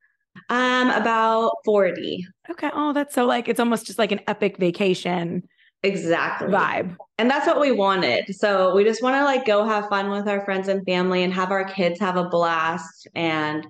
Um, 0.50 0.90
about 0.90 1.52
40. 1.64 2.26
Okay. 2.50 2.72
Oh, 2.74 2.92
that's 2.94 3.14
so 3.14 3.26
like 3.26 3.48
it's 3.48 3.60
almost 3.60 3.86
just 3.86 4.00
like 4.00 4.12
an 4.12 4.22
epic 4.28 4.58
vacation. 4.58 5.44
Exactly. 5.84 6.50
Vibe. 6.50 6.98
And 7.18 7.30
that's 7.30 7.48
what 7.48 7.60
we 7.60 7.72
wanted. 7.72 8.36
So 8.36 8.76
we 8.76 8.84
just 8.84 9.02
want 9.02 9.16
to 9.16 9.24
like 9.24 9.46
go 9.46 9.66
have 9.66 9.88
fun 9.88 10.10
with 10.10 10.28
our 10.28 10.44
friends 10.44 10.68
and 10.68 10.84
family 10.86 11.24
and 11.24 11.34
have 11.34 11.52
our 11.52 11.64
kids 11.64 12.00
have 12.00 12.18
a 12.18 12.26
blast 12.26 13.08
and 13.16 13.66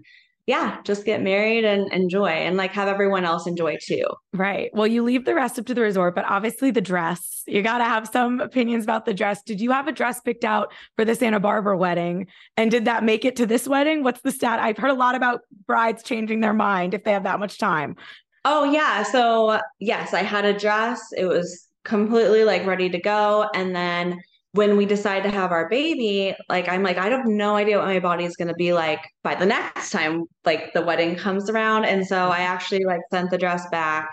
yeah, 0.50 0.82
just 0.84 1.06
get 1.06 1.22
married 1.22 1.64
and 1.64 1.94
enjoy 1.94 2.30
and 2.30 2.58
like 2.58 2.72
have 2.72 2.88
everyone 2.88 3.24
else 3.24 3.46
enjoy 3.46 3.78
too. 3.80 4.04
Right. 4.34 4.72
Well, 4.74 4.88
you 4.88 5.04
leave 5.04 5.26
the 5.26 5.36
rest 5.36 5.60
up 5.60 5.68
to 5.68 5.76
the 5.76 5.82
resort, 5.82 6.16
but 6.16 6.26
obviously 6.26 6.72
the 6.72 6.82
dress, 6.82 7.44
you 7.46 7.62
got 7.62 7.78
to 7.78 7.84
have 7.84 8.08
some 8.08 8.40
opinions 8.40 8.84
about 8.84 9.06
the 9.06 9.14
dress. 9.14 9.44
Did 9.44 9.62
you 9.62 9.70
have 9.70 9.88
a 9.88 9.92
dress 9.92 10.22
picked 10.22 10.44
out 10.44 10.74
for 10.96 11.06
the 11.06 11.14
Santa 11.14 11.40
Barbara 11.40 11.78
wedding? 11.78 12.26
And 12.58 12.72
did 12.72 12.86
that 12.86 13.04
make 13.04 13.26
it 13.26 13.36
to 13.36 13.46
this 13.46 13.68
wedding? 13.68 14.02
What's 14.02 14.22
the 14.22 14.32
stat? 14.32 14.58
I've 14.60 14.76
heard 14.76 14.90
a 14.90 14.96
lot 14.96 15.14
about 15.14 15.42
brides 15.68 16.02
changing 16.02 16.40
their 16.40 16.54
mind 16.54 16.96
if 16.96 17.04
they 17.04 17.12
have 17.12 17.26
that 17.26 17.40
much 17.40 17.60
time. 17.60 17.96
Oh, 18.44 18.64
yeah. 18.64 19.04
So, 19.04 19.60
yes, 19.80 20.16
I 20.16 20.24
had 20.24 20.46
a 20.46 20.58
dress. 20.58 21.00
It 21.16 21.26
was 21.26 21.68
completely 21.84 22.44
like 22.44 22.66
ready 22.66 22.90
to 22.90 23.00
go. 23.00 23.48
And 23.54 23.76
then 23.76 24.20
when 24.60 24.76
we 24.76 24.86
decide 24.86 25.24
to 25.24 25.32
have 25.32 25.54
our 25.54 25.70
baby, 25.70 26.36
like 26.50 26.68
I'm 26.68 26.84
like, 26.84 26.98
I 26.98 27.08
have 27.08 27.26
no 27.26 27.56
idea 27.56 27.78
what 27.78 27.88
my 27.88 28.00
body 28.00 28.26
is 28.26 28.36
going 28.36 28.50
to 28.50 28.54
be 28.56 28.74
like 28.74 29.00
by 29.24 29.34
the 29.34 29.46
next 29.46 29.90
time 29.90 30.26
like 30.44 30.74
the 30.74 30.82
wedding 30.82 31.16
comes 31.16 31.50
around. 31.50 31.86
And 31.86 32.06
so 32.06 32.28
I 32.28 32.40
actually 32.40 32.84
like 32.84 33.00
sent 33.10 33.32
the 33.32 33.38
dress 33.38 33.66
back 33.70 34.10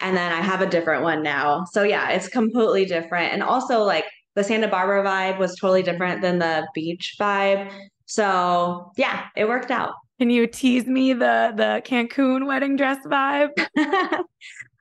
and 0.00 0.16
then 0.16 0.32
I 0.32 0.40
have 0.40 0.60
a 0.62 0.66
different 0.66 1.04
one 1.04 1.22
now. 1.22 1.64
So 1.70 1.84
yeah, 1.84 2.10
it's 2.10 2.26
completely 2.26 2.86
different. 2.86 3.32
And 3.32 3.40
also 3.40 3.84
like 3.84 4.04
the 4.34 4.42
Santa 4.42 4.66
Barbara 4.66 5.04
vibe 5.04 5.38
was 5.38 5.54
totally 5.54 5.84
different 5.84 6.22
than 6.22 6.40
the 6.40 6.66
beach 6.74 7.14
vibe. 7.20 7.70
So 8.06 8.90
yeah, 8.96 9.26
it 9.36 9.46
worked 9.46 9.70
out. 9.70 9.94
Can 10.18 10.28
you 10.28 10.48
tease 10.48 10.86
me 10.86 11.12
the 11.12 11.52
the 11.54 11.82
Cancun 11.84 12.48
wedding 12.48 12.74
dress 12.74 12.98
vibe? 13.06 13.56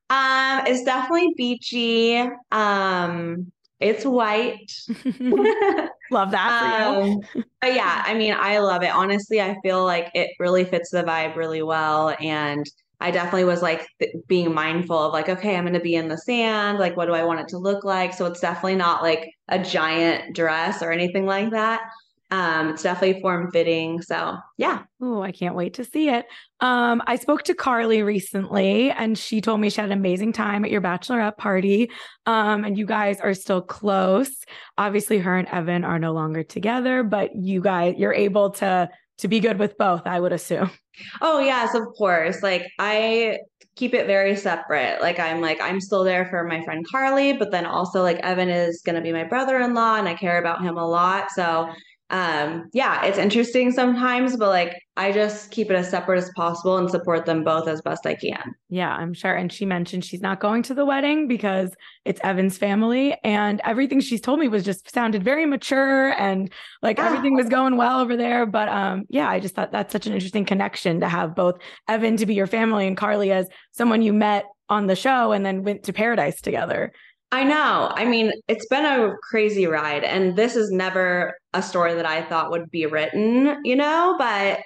um, 0.10 0.66
it's 0.66 0.84
definitely 0.84 1.36
beachy. 1.38 2.18
Um, 2.52 3.52
it's 3.84 4.06
white. 4.06 4.72
love 6.12 6.32
that 6.32 6.86
um, 6.86 7.22
but 7.62 7.74
yeah, 7.74 8.04
I 8.06 8.14
mean, 8.14 8.36
I 8.38 8.60
love 8.60 8.84
it. 8.84 8.94
Honestly, 8.94 9.42
I 9.42 9.58
feel 9.62 9.84
like 9.86 10.12
it 10.14 10.32
really 10.40 10.66
fits 10.66 10.92
the 10.92 11.04
vibe 11.04 11.36
really 11.36 11.64
well. 11.64 12.16
And 12.20 12.66
I 13.00 13.12
definitely 13.12 13.46
was 13.46 13.62
like 13.62 13.88
th- 14.00 14.16
being 14.28 14.54
mindful 14.54 14.98
of 14.98 15.14
like, 15.14 15.30
okay, 15.30 15.56
I'm 15.56 15.64
going 15.64 15.74
to 15.74 15.80
be 15.80 15.96
in 15.96 16.08
the 16.08 16.18
sand. 16.18 16.80
Like, 16.80 16.98
what 16.98 17.06
do 17.06 17.14
I 17.14 17.24
want 17.24 17.40
it 17.40 17.48
to 17.50 17.58
look 17.58 17.84
like? 17.84 18.14
So 18.14 18.26
it's 18.26 18.40
definitely 18.40 18.76
not 18.76 19.02
like 19.02 19.30
a 19.48 19.60
giant 19.60 20.36
dress 20.36 20.82
or 20.82 20.92
anything 20.92 21.26
like 21.26 21.52
that. 21.52 21.82
Um, 22.32 22.70
it's 22.70 22.84
definitely 22.84 23.22
form 23.22 23.52
fitting. 23.52 24.02
So 24.02 24.38
yeah. 24.58 24.84
Oh, 25.02 25.22
I 25.22 25.32
can't 25.32 25.56
wait 25.56 25.76
to 25.76 25.86
see 25.86 26.10
it. 26.10 26.26
Um, 26.64 27.04
I 27.08 27.18
spoke 27.18 27.44
to 27.44 27.54
Carly 27.54 28.04
recently 28.04 28.90
and 28.90 29.18
she 29.18 29.42
told 29.42 29.60
me 29.60 29.70
she 29.70 29.82
had 29.82 29.92
an 29.92 29.98
amazing 29.98 30.32
time 30.32 30.64
at 30.64 30.72
your 30.72 30.80
bachelorette 30.80 31.36
party. 31.36 31.92
Um, 32.26 32.64
and 32.64 32.78
you 32.78 32.86
guys 32.86 33.20
are 33.20 33.34
still 33.34 33.62
close. 33.62 34.32
Obviously, 34.78 35.18
her 35.20 35.38
and 35.38 35.48
Evan 35.50 35.84
are 35.84 36.00
no 36.00 36.14
longer 36.14 36.42
together, 36.42 37.04
but 37.04 37.36
you 37.36 37.60
guys, 37.60 37.96
you're 37.98 38.14
able 38.14 38.52
to 38.52 38.90
to 39.20 39.28
be 39.28 39.40
good 39.40 39.60
with 39.60 39.78
both, 39.78 40.02
I 40.06 40.20
would 40.20 40.34
assume. 40.34 40.72
Oh, 41.22 41.40
yes, 41.40 41.76
of 41.76 41.84
course. 41.98 42.42
Like 42.42 42.66
I 42.80 43.40
keep 43.76 43.94
it 43.94 44.08
very 44.08 44.36
separate. 44.36 45.02
Like 45.02 45.20
I'm 45.20 45.42
like 45.42 45.60
I'm 45.60 45.82
still 45.82 46.04
there 46.04 46.28
for 46.28 46.44
my 46.44 46.64
friend 46.64 46.86
Carly, 46.90 47.34
but 47.34 47.52
then 47.52 47.66
also 47.66 48.02
like 48.04 48.20
Evan 48.20 48.50
is 48.50 48.82
going 48.86 48.96
to 48.96 49.02
be 49.02 49.12
my 49.12 49.24
brother-in-law 49.24 49.96
and 49.96 50.08
I 50.08 50.14
care 50.14 50.40
about 50.40 50.62
him 50.62 50.78
a 50.78 50.88
lot. 50.88 51.32
So 51.32 51.70
um 52.10 52.70
yeah 52.74 53.04
it's 53.06 53.18
interesting 53.18 53.72
sometimes 53.72 54.36
but 54.36 54.50
like 54.50 54.76
i 54.98 55.12
just 55.12 55.50
keep 55.52 55.72
it 55.72 55.76
as 55.76 55.90
separate 55.90 56.18
as 56.18 56.30
possible 56.36 56.78
and 56.78 56.90
support 56.90 57.26
them 57.26 57.44
both 57.44 57.68
as 57.68 57.82
best 57.82 58.06
i 58.06 58.14
can. 58.14 58.54
Yeah 58.70 58.94
i'm 58.94 59.14
sure. 59.14 59.34
And 59.34 59.52
she 59.52 59.66
mentioned 59.66 60.04
she's 60.04 60.22
not 60.22 60.40
going 60.40 60.64
to 60.64 60.74
the 60.74 60.86
wedding 60.86 61.28
because 61.28 61.72
it's 62.06 62.20
evan's 62.24 62.58
family 62.58 63.16
and 63.24 63.62
everything 63.64 64.02
she's 64.02 64.22
told 64.22 64.40
me 64.40 64.48
was 64.48 64.64
just 64.64 64.94
sounded 64.94 65.24
very 65.24 65.46
mature 65.46 66.10
and 66.20 66.52
like 66.82 66.98
yeah. 66.98 67.08
everything 67.08 67.36
was 67.36 67.48
going 67.50 67.78
well 67.78 68.02
over 68.02 68.18
there. 68.18 68.46
But 68.46 68.70
um 68.70 69.06
yeah 69.10 69.30
i 69.30 69.40
just 69.40 69.56
thought 69.56 69.72
that's 69.72 69.94
such 69.94 70.06
an 70.06 70.14
interesting 70.14 70.46
connection 70.46 71.00
to 71.00 71.08
have 71.08 71.36
both 71.36 71.56
evan 71.88 72.18
to 72.18 72.26
be 72.26 72.34
your 72.34 72.48
family 72.48 72.86
and 72.86 72.98
carly 72.98 73.32
as 73.32 73.48
someone 73.72 74.02
you 74.02 74.14
met 74.14 74.46
on 74.70 74.88
the 74.88 74.96
show 74.96 75.32
and 75.32 75.46
then 75.46 75.64
went 75.64 75.84
to 75.84 75.94
paradise 75.94 76.42
together 76.42 76.92
I 77.34 77.44
know. 77.44 77.92
I 77.96 78.06
mean, 78.06 78.32
it's 78.48 78.68
been 78.68 78.86
a 78.86 79.16
crazy 79.24 79.66
ride, 79.66 80.04
and 80.04 80.36
this 80.36 80.56
is 80.56 80.70
never 80.70 81.36
a 81.56 81.64
story 81.64 81.96
that 81.96 82.06
I 82.06 82.22
thought 82.22 82.52
would 82.52 82.70
be 82.70 82.86
written, 82.86 83.60
you 83.66 83.76
know, 83.76 84.16
but 84.20 84.60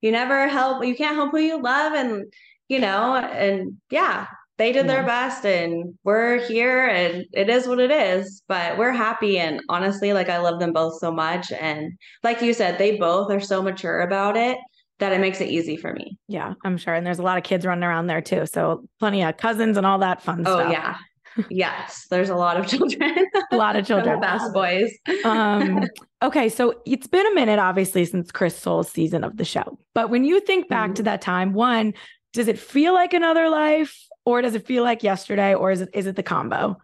you 0.00 0.10
never 0.10 0.48
help, 0.48 0.82
you 0.86 0.96
can't 0.96 1.16
help 1.16 1.32
who 1.32 1.38
you 1.38 1.62
love. 1.62 1.92
And, 1.92 2.24
you 2.68 2.78
know, 2.78 3.16
and 3.16 3.76
yeah, 3.90 4.26
they 4.56 4.72
did 4.72 4.86
yeah. 4.86 4.94
their 4.94 5.02
best, 5.04 5.44
and 5.44 5.98
we're 6.02 6.38
here, 6.48 6.86
and 6.86 7.26
it 7.34 7.50
is 7.50 7.68
what 7.68 7.78
it 7.78 7.90
is, 7.90 8.42
but 8.48 8.78
we're 8.78 8.92
happy. 8.92 9.38
And 9.38 9.60
honestly, 9.68 10.14
like, 10.14 10.30
I 10.30 10.38
love 10.38 10.60
them 10.60 10.72
both 10.72 10.98
so 11.00 11.12
much. 11.12 11.52
And 11.52 11.92
like 12.22 12.40
you 12.40 12.54
said, 12.54 12.78
they 12.78 12.96
both 12.96 13.30
are 13.30 13.40
so 13.40 13.62
mature 13.62 14.00
about 14.00 14.38
it 14.38 14.56
that 14.98 15.12
it 15.12 15.20
makes 15.20 15.42
it 15.42 15.50
easy 15.50 15.76
for 15.76 15.92
me. 15.92 16.16
Yeah, 16.28 16.54
I'm 16.64 16.78
sure. 16.78 16.94
And 16.94 17.06
there's 17.06 17.18
a 17.18 17.22
lot 17.22 17.36
of 17.36 17.44
kids 17.44 17.66
running 17.66 17.84
around 17.84 18.06
there 18.06 18.22
too. 18.22 18.46
So 18.46 18.88
plenty 18.98 19.22
of 19.22 19.36
cousins 19.36 19.76
and 19.76 19.84
all 19.84 19.98
that 19.98 20.22
fun 20.22 20.40
oh, 20.46 20.54
stuff. 20.56 20.68
Oh, 20.68 20.70
yeah 20.70 20.96
yes, 21.50 22.06
there's 22.10 22.30
a 22.30 22.36
lot 22.36 22.56
of 22.56 22.66
children. 22.66 23.26
a 23.52 23.56
lot 23.56 23.76
of 23.76 23.86
children. 23.86 24.20
best 24.20 24.52
boys. 24.52 24.90
um, 25.24 25.84
okay, 26.22 26.48
so 26.48 26.74
it's 26.86 27.06
been 27.06 27.26
a 27.26 27.34
minute, 27.34 27.58
obviously, 27.58 28.04
since 28.04 28.30
Chris's 28.30 28.88
season 28.88 29.24
of 29.24 29.36
the 29.36 29.44
show. 29.44 29.78
But 29.94 30.10
when 30.10 30.24
you 30.24 30.40
think 30.40 30.68
back 30.68 30.88
mm-hmm. 30.88 30.94
to 30.94 31.02
that 31.04 31.20
time, 31.20 31.52
one, 31.52 31.94
does 32.32 32.48
it 32.48 32.58
feel 32.58 32.94
like 32.94 33.14
another 33.14 33.48
life, 33.48 34.06
or 34.24 34.42
does 34.42 34.54
it 34.54 34.66
feel 34.66 34.82
like 34.82 35.02
yesterday, 35.02 35.54
or 35.54 35.70
is 35.70 35.80
it 35.80 35.90
is 35.92 36.06
it 36.06 36.16
the 36.16 36.22
combo? 36.22 36.76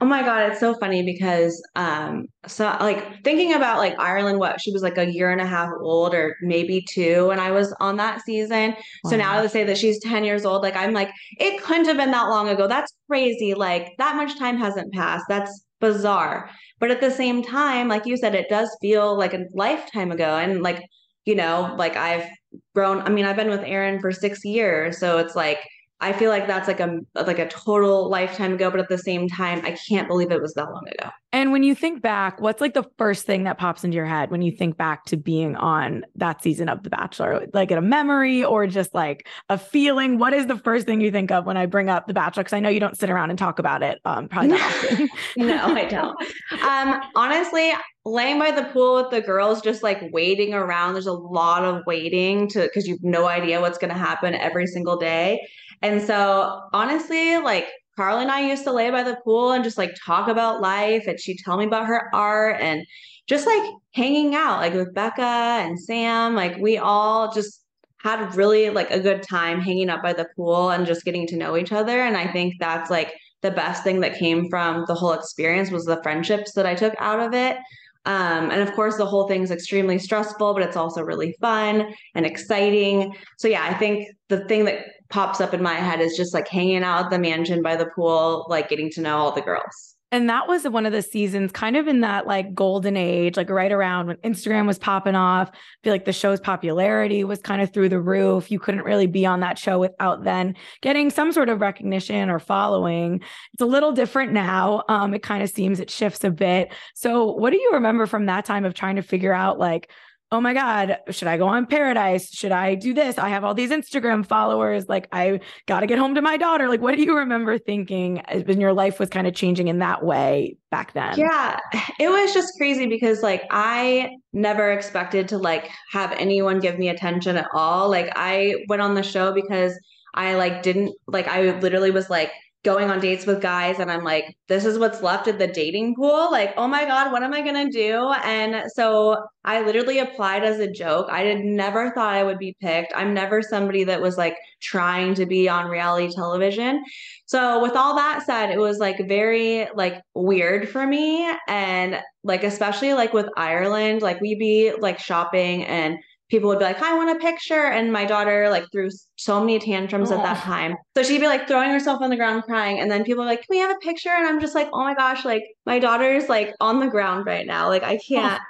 Oh 0.00 0.06
my 0.06 0.22
god, 0.22 0.50
it's 0.50 0.60
so 0.60 0.74
funny 0.74 1.02
because 1.02 1.60
um 1.74 2.26
so 2.46 2.64
like 2.80 3.24
thinking 3.24 3.52
about 3.54 3.78
like 3.78 3.98
Ireland 3.98 4.38
what 4.38 4.60
she 4.60 4.70
was 4.70 4.80
like 4.82 4.96
a 4.96 5.10
year 5.10 5.30
and 5.32 5.40
a 5.40 5.46
half 5.46 5.70
old 5.80 6.14
or 6.14 6.36
maybe 6.40 6.84
2 6.88 7.26
when 7.28 7.40
I 7.40 7.50
was 7.50 7.74
on 7.80 7.96
that 7.96 8.22
season. 8.24 8.76
Wow. 9.02 9.10
So 9.10 9.16
now 9.16 9.42
to 9.42 9.48
say 9.48 9.64
that 9.64 9.76
she's 9.76 10.00
10 10.00 10.22
years 10.24 10.44
old 10.44 10.62
like 10.62 10.76
I'm 10.76 10.92
like 10.92 11.10
it 11.38 11.60
couldn't 11.62 11.86
have 11.86 11.96
been 11.96 12.12
that 12.12 12.28
long 12.28 12.48
ago. 12.48 12.68
That's 12.68 12.92
crazy. 13.10 13.54
Like 13.54 13.88
that 13.98 14.14
much 14.14 14.38
time 14.38 14.56
hasn't 14.56 14.92
passed. 14.92 15.24
That's 15.28 15.64
bizarre. 15.80 16.48
But 16.78 16.92
at 16.92 17.00
the 17.00 17.10
same 17.10 17.42
time, 17.42 17.88
like 17.88 18.06
you 18.06 18.16
said 18.16 18.36
it 18.36 18.48
does 18.48 18.68
feel 18.80 19.16
like 19.18 19.34
a 19.34 19.46
lifetime 19.52 20.12
ago 20.12 20.36
and 20.36 20.62
like 20.62 20.80
you 21.24 21.34
know, 21.34 21.74
like 21.76 21.96
I've 21.96 22.26
grown 22.74 23.00
I 23.02 23.10
mean 23.10 23.24
I've 23.24 23.36
been 23.36 23.50
with 23.50 23.62
Aaron 23.64 24.00
for 24.00 24.12
6 24.12 24.44
years, 24.44 24.98
so 24.98 25.18
it's 25.18 25.34
like 25.34 25.58
I 26.00 26.12
feel 26.12 26.30
like 26.30 26.46
that's 26.46 26.68
like 26.68 26.78
a 26.78 27.00
like 27.14 27.40
a 27.40 27.48
total 27.48 28.08
lifetime 28.08 28.54
ago, 28.54 28.70
but 28.70 28.78
at 28.78 28.88
the 28.88 28.98
same 28.98 29.28
time, 29.28 29.64
I 29.64 29.72
can't 29.88 30.06
believe 30.06 30.30
it 30.30 30.40
was 30.40 30.54
that 30.54 30.70
long 30.70 30.86
ago. 30.86 31.10
And 31.32 31.52
when 31.52 31.62
you 31.62 31.74
think 31.74 32.00
back, 32.00 32.40
what's 32.40 32.60
like 32.60 32.72
the 32.72 32.88
first 32.96 33.26
thing 33.26 33.44
that 33.44 33.58
pops 33.58 33.84
into 33.84 33.96
your 33.96 34.06
head 34.06 34.30
when 34.30 34.40
you 34.40 34.50
think 34.50 34.76
back 34.78 35.04
to 35.06 35.16
being 35.16 35.56
on 35.56 36.06
that 36.14 36.42
season 36.42 36.68
of 36.68 36.84
The 36.84 36.90
Bachelor? 36.90 37.46
Like 37.52 37.70
a 37.70 37.80
memory 37.80 38.44
or 38.44 38.66
just 38.66 38.94
like 38.94 39.26
a 39.48 39.58
feeling? 39.58 40.18
What 40.18 40.32
is 40.32 40.46
the 40.46 40.56
first 40.56 40.86
thing 40.86 41.00
you 41.00 41.10
think 41.10 41.30
of 41.30 41.44
when 41.44 41.56
I 41.56 41.66
bring 41.66 41.90
up 41.90 42.06
The 42.06 42.14
Bachelor? 42.14 42.44
Because 42.44 42.54
I 42.54 42.60
know 42.60 42.70
you 42.70 42.80
don't 42.80 42.96
sit 42.96 43.10
around 43.10 43.30
and 43.30 43.38
talk 43.38 43.58
about 43.58 43.82
it. 43.82 44.00
Um, 44.04 44.28
probably 44.28 44.50
not 44.50 44.60
often. 44.60 45.08
no, 45.36 45.74
I 45.74 45.84
don't. 45.84 46.16
Um, 46.62 47.02
honestly, 47.14 47.72
laying 48.06 48.38
by 48.38 48.50
the 48.50 48.64
pool 48.64 49.02
with 49.02 49.10
the 49.10 49.20
girls, 49.20 49.60
just 49.60 49.82
like 49.82 50.00
waiting 50.12 50.54
around. 50.54 50.94
There's 50.94 51.06
a 51.06 51.12
lot 51.12 51.64
of 51.64 51.82
waiting 51.86 52.48
to 52.50 52.62
because 52.62 52.86
you've 52.86 53.02
no 53.02 53.26
idea 53.26 53.60
what's 53.60 53.78
going 53.78 53.92
to 53.92 53.98
happen 53.98 54.34
every 54.34 54.66
single 54.66 54.96
day. 54.96 55.40
And 55.82 56.02
so 56.02 56.62
honestly, 56.72 57.38
like 57.38 57.66
Carly 57.96 58.22
and 58.22 58.30
I 58.30 58.48
used 58.48 58.64
to 58.64 58.72
lay 58.72 58.90
by 58.90 59.02
the 59.02 59.18
pool 59.24 59.52
and 59.52 59.64
just 59.64 59.78
like 59.78 59.94
talk 60.04 60.28
about 60.28 60.60
life 60.60 61.04
and 61.06 61.18
she'd 61.18 61.38
tell 61.44 61.56
me 61.56 61.64
about 61.64 61.86
her 61.86 62.08
art 62.14 62.56
and 62.60 62.86
just 63.28 63.46
like 63.46 63.70
hanging 63.92 64.34
out 64.34 64.60
like 64.60 64.74
with 64.74 64.94
Becca 64.94 65.22
and 65.22 65.78
Sam. 65.78 66.34
Like 66.34 66.56
we 66.58 66.78
all 66.78 67.32
just 67.32 67.64
had 68.00 68.34
really 68.36 68.70
like 68.70 68.90
a 68.90 69.00
good 69.00 69.22
time 69.22 69.60
hanging 69.60 69.90
out 69.90 70.02
by 70.02 70.12
the 70.12 70.28
pool 70.36 70.70
and 70.70 70.86
just 70.86 71.04
getting 71.04 71.26
to 71.26 71.36
know 71.36 71.56
each 71.56 71.72
other. 71.72 72.00
And 72.00 72.16
I 72.16 72.30
think 72.30 72.54
that's 72.60 72.90
like 72.90 73.12
the 73.42 73.50
best 73.50 73.84
thing 73.84 74.00
that 74.00 74.18
came 74.18 74.48
from 74.48 74.84
the 74.86 74.94
whole 74.94 75.12
experience 75.12 75.70
was 75.70 75.84
the 75.84 76.02
friendships 76.02 76.52
that 76.52 76.66
I 76.66 76.74
took 76.74 76.94
out 76.98 77.20
of 77.20 77.34
it. 77.34 77.56
Um, 78.04 78.50
and 78.50 78.62
of 78.62 78.72
course, 78.74 78.96
the 78.96 79.06
whole 79.06 79.28
thing's 79.28 79.50
extremely 79.50 79.98
stressful, 79.98 80.54
but 80.54 80.62
it's 80.62 80.76
also 80.76 81.02
really 81.02 81.36
fun 81.40 81.92
and 82.14 82.24
exciting. 82.24 83.14
So, 83.36 83.48
yeah, 83.48 83.64
I 83.64 83.74
think 83.74 84.08
the 84.28 84.44
thing 84.44 84.64
that 84.64 84.86
pops 85.10 85.40
up 85.40 85.54
in 85.54 85.62
my 85.62 85.74
head 85.74 86.00
is 86.00 86.16
just 86.16 86.34
like 86.34 86.48
hanging 86.48 86.82
out 86.82 87.06
at 87.06 87.10
the 87.10 87.18
mansion 87.18 87.62
by 87.62 87.76
the 87.76 87.86
pool, 87.86 88.46
like 88.48 88.68
getting 88.68 88.90
to 88.90 89.00
know 89.00 89.16
all 89.16 89.32
the 89.32 89.40
girls. 89.40 89.96
And 90.10 90.30
that 90.30 90.48
was 90.48 90.66
one 90.66 90.86
of 90.86 90.92
the 90.92 91.02
seasons 91.02 91.52
kind 91.52 91.76
of 91.76 91.86
in 91.86 92.00
that 92.00 92.26
like 92.26 92.54
golden 92.54 92.96
age, 92.96 93.36
like 93.36 93.50
right 93.50 93.70
around 93.70 94.06
when 94.06 94.16
Instagram 94.18 94.66
was 94.66 94.78
popping 94.78 95.14
off. 95.14 95.50
I 95.50 95.56
feel 95.84 95.92
like 95.92 96.06
the 96.06 96.14
show's 96.14 96.40
popularity 96.40 97.24
was 97.24 97.40
kind 97.40 97.60
of 97.60 97.74
through 97.74 97.90
the 97.90 98.00
roof. 98.00 98.50
You 98.50 98.58
couldn't 98.58 98.84
really 98.84 99.06
be 99.06 99.26
on 99.26 99.40
that 99.40 99.58
show 99.58 99.78
without 99.78 100.24
then 100.24 100.56
getting 100.80 101.10
some 101.10 101.30
sort 101.30 101.50
of 101.50 101.60
recognition 101.60 102.30
or 102.30 102.38
following. 102.38 103.20
It's 103.52 103.60
a 103.60 103.66
little 103.66 103.92
different 103.92 104.32
now. 104.32 104.82
Um, 104.88 105.12
it 105.12 105.22
kind 105.22 105.42
of 105.42 105.50
seems 105.50 105.78
it 105.78 105.90
shifts 105.90 106.24
a 106.24 106.30
bit. 106.30 106.72
So, 106.94 107.30
what 107.30 107.50
do 107.50 107.58
you 107.58 107.72
remember 107.74 108.06
from 108.06 108.26
that 108.26 108.46
time 108.46 108.64
of 108.64 108.72
trying 108.72 108.96
to 108.96 109.02
figure 109.02 109.34
out 109.34 109.58
like, 109.58 109.90
oh 110.30 110.40
my 110.40 110.52
God, 110.52 110.98
should 111.10 111.28
I 111.28 111.38
go 111.38 111.46
on 111.46 111.66
paradise? 111.66 112.30
Should 112.30 112.52
I 112.52 112.74
do 112.74 112.92
this? 112.92 113.16
I 113.16 113.30
have 113.30 113.44
all 113.44 113.54
these 113.54 113.70
Instagram 113.70 114.26
followers. 114.26 114.86
Like, 114.86 115.08
I 115.10 115.40
got 115.66 115.80
to 115.80 115.86
get 115.86 115.98
home 115.98 116.14
to 116.16 116.22
my 116.22 116.36
daughter. 116.36 116.68
Like, 116.68 116.82
what 116.82 116.94
do 116.96 117.02
you 117.02 117.16
remember 117.16 117.58
thinking 117.58 118.20
uh, 118.28 118.40
when 118.40 118.60
your 118.60 118.74
life 118.74 118.98
was 119.00 119.08
kind 119.08 119.26
of 119.26 119.34
changing 119.34 119.68
in 119.68 119.78
that 119.78 120.04
way 120.04 120.56
back 120.70 120.92
then? 120.92 121.18
Yeah, 121.18 121.58
it 121.98 122.10
was 122.10 122.34
just 122.34 122.52
crazy 122.58 122.86
because, 122.86 123.22
like, 123.22 123.44
I 123.50 124.10
never 124.34 124.70
expected 124.70 125.28
to, 125.28 125.38
like, 125.38 125.70
have 125.92 126.12
anyone 126.12 126.60
give 126.60 126.78
me 126.78 126.88
attention 126.88 127.36
at 127.36 127.48
all. 127.54 127.88
Like, 127.88 128.12
I 128.14 128.64
went 128.68 128.82
on 128.82 128.94
the 128.94 129.02
show 129.02 129.32
because 129.32 129.78
I, 130.14 130.34
like, 130.34 130.62
didn't, 130.62 130.94
like, 131.06 131.26
I 131.26 131.58
literally 131.58 131.90
was 131.90 132.10
like, 132.10 132.32
going 132.68 132.90
on 132.90 133.00
dates 133.00 133.24
with 133.24 133.40
guys 133.40 133.78
and 133.78 133.90
I'm 133.90 134.04
like, 134.04 134.36
this 134.46 134.66
is 134.66 134.78
what's 134.78 135.00
left 135.00 135.26
of 135.26 135.38
the 135.38 135.46
dating 135.46 135.94
pool. 135.94 136.30
Like, 136.30 136.52
oh 136.58 136.68
my 136.68 136.84
God, 136.84 137.10
what 137.10 137.22
am 137.22 137.32
I 137.32 137.40
gonna 137.40 137.70
do? 137.70 138.12
And 138.22 138.70
so 138.74 139.16
I 139.42 139.62
literally 139.62 140.00
applied 140.00 140.44
as 140.44 140.58
a 140.58 140.70
joke. 140.70 141.06
I 141.10 141.24
did 141.24 141.38
never 141.38 141.90
thought 141.92 142.12
I 142.12 142.22
would 142.24 142.36
be 142.38 142.54
picked. 142.60 142.92
I'm 142.94 143.14
never 143.14 143.40
somebody 143.40 143.84
that 143.84 144.02
was 144.02 144.18
like 144.18 144.36
trying 144.60 145.14
to 145.14 145.24
be 145.24 145.48
on 145.48 145.70
reality 145.70 146.12
television. 146.14 146.84
So 147.24 147.62
with 147.62 147.74
all 147.74 147.96
that 147.96 148.26
said, 148.26 148.50
it 148.50 148.58
was 148.58 148.76
like 148.78 149.08
very 149.08 149.66
like 149.74 150.02
weird 150.14 150.68
for 150.68 150.86
me. 150.86 151.26
And 151.48 151.98
like 152.22 152.44
especially 152.44 152.92
like 152.92 153.14
with 153.14 153.30
Ireland, 153.34 154.02
like 154.02 154.20
we'd 154.20 154.38
be 154.38 154.74
like 154.78 154.98
shopping 154.98 155.64
and 155.64 155.96
people 156.28 156.48
would 156.48 156.58
be 156.58 156.64
like, 156.64 156.82
I 156.82 156.94
want 156.94 157.16
a 157.16 157.20
picture. 157.20 157.66
And 157.66 157.92
my 157.92 158.04
daughter 158.04 158.48
like 158.50 158.64
threw 158.70 158.90
so 159.16 159.40
many 159.40 159.58
tantrums 159.58 160.10
at 160.10 160.22
that 160.22 160.42
time. 160.42 160.76
So 160.96 161.02
she'd 161.02 161.20
be 161.20 161.26
like 161.26 161.48
throwing 161.48 161.70
herself 161.70 162.02
on 162.02 162.10
the 162.10 162.16
ground 162.16 162.44
crying. 162.44 162.80
And 162.80 162.90
then 162.90 163.04
people 163.04 163.22
are 163.22 163.26
like, 163.26 163.40
Can 163.40 163.46
we 163.50 163.58
have 163.58 163.70
a 163.70 163.78
picture? 163.80 164.10
And 164.10 164.26
I'm 164.26 164.40
just 164.40 164.54
like, 164.54 164.68
oh 164.72 164.84
my 164.84 164.94
gosh, 164.94 165.24
like 165.24 165.44
my 165.66 165.78
daughter's 165.78 166.28
like 166.28 166.54
on 166.60 166.80
the 166.80 166.88
ground 166.88 167.26
right 167.26 167.46
now. 167.46 167.68
Like 167.68 167.82
I 167.82 167.98
can't. 167.98 168.40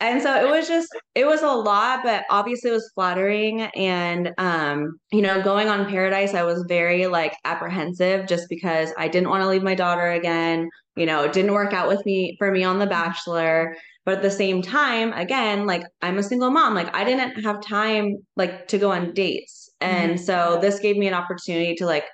And 0.00 0.20
so 0.20 0.44
it 0.44 0.50
was 0.50 0.68
just 0.68 0.88
it 1.14 1.26
was 1.26 1.42
a 1.42 1.50
lot, 1.50 2.02
but 2.02 2.24
obviously 2.28 2.70
it 2.70 2.74
was 2.74 2.90
flattering. 2.94 3.62
And 3.62 4.32
um, 4.38 4.98
you 5.12 5.22
know, 5.22 5.40
going 5.40 5.68
on 5.68 5.88
paradise, 5.88 6.34
I 6.34 6.42
was 6.42 6.64
very 6.68 7.06
like 7.06 7.36
apprehensive 7.44 8.26
just 8.26 8.48
because 8.48 8.90
I 8.98 9.08
didn't 9.08 9.30
want 9.30 9.42
to 9.42 9.48
leave 9.48 9.62
my 9.62 9.74
daughter 9.74 10.10
again. 10.10 10.68
You 10.96 11.06
know, 11.06 11.24
it 11.24 11.32
didn't 11.32 11.52
work 11.52 11.72
out 11.72 11.88
with 11.88 12.04
me 12.04 12.36
for 12.38 12.50
me 12.50 12.64
on 12.64 12.78
The 12.78 12.86
Bachelor. 12.86 13.76
But 14.04 14.16
at 14.16 14.22
the 14.22 14.30
same 14.30 14.60
time, 14.60 15.12
again, 15.14 15.66
like 15.66 15.82
I'm 16.02 16.18
a 16.18 16.22
single 16.22 16.50
mom, 16.50 16.74
like 16.74 16.94
I 16.94 17.04
didn't 17.04 17.42
have 17.42 17.62
time 17.62 18.16
like 18.36 18.68
to 18.68 18.78
go 18.78 18.90
on 18.90 19.14
dates. 19.14 19.70
And 19.80 20.12
mm-hmm. 20.12 20.24
so 20.24 20.58
this 20.60 20.78
gave 20.78 20.96
me 20.96 21.08
an 21.08 21.14
opportunity 21.14 21.74
to 21.76 21.86
like 21.86 22.04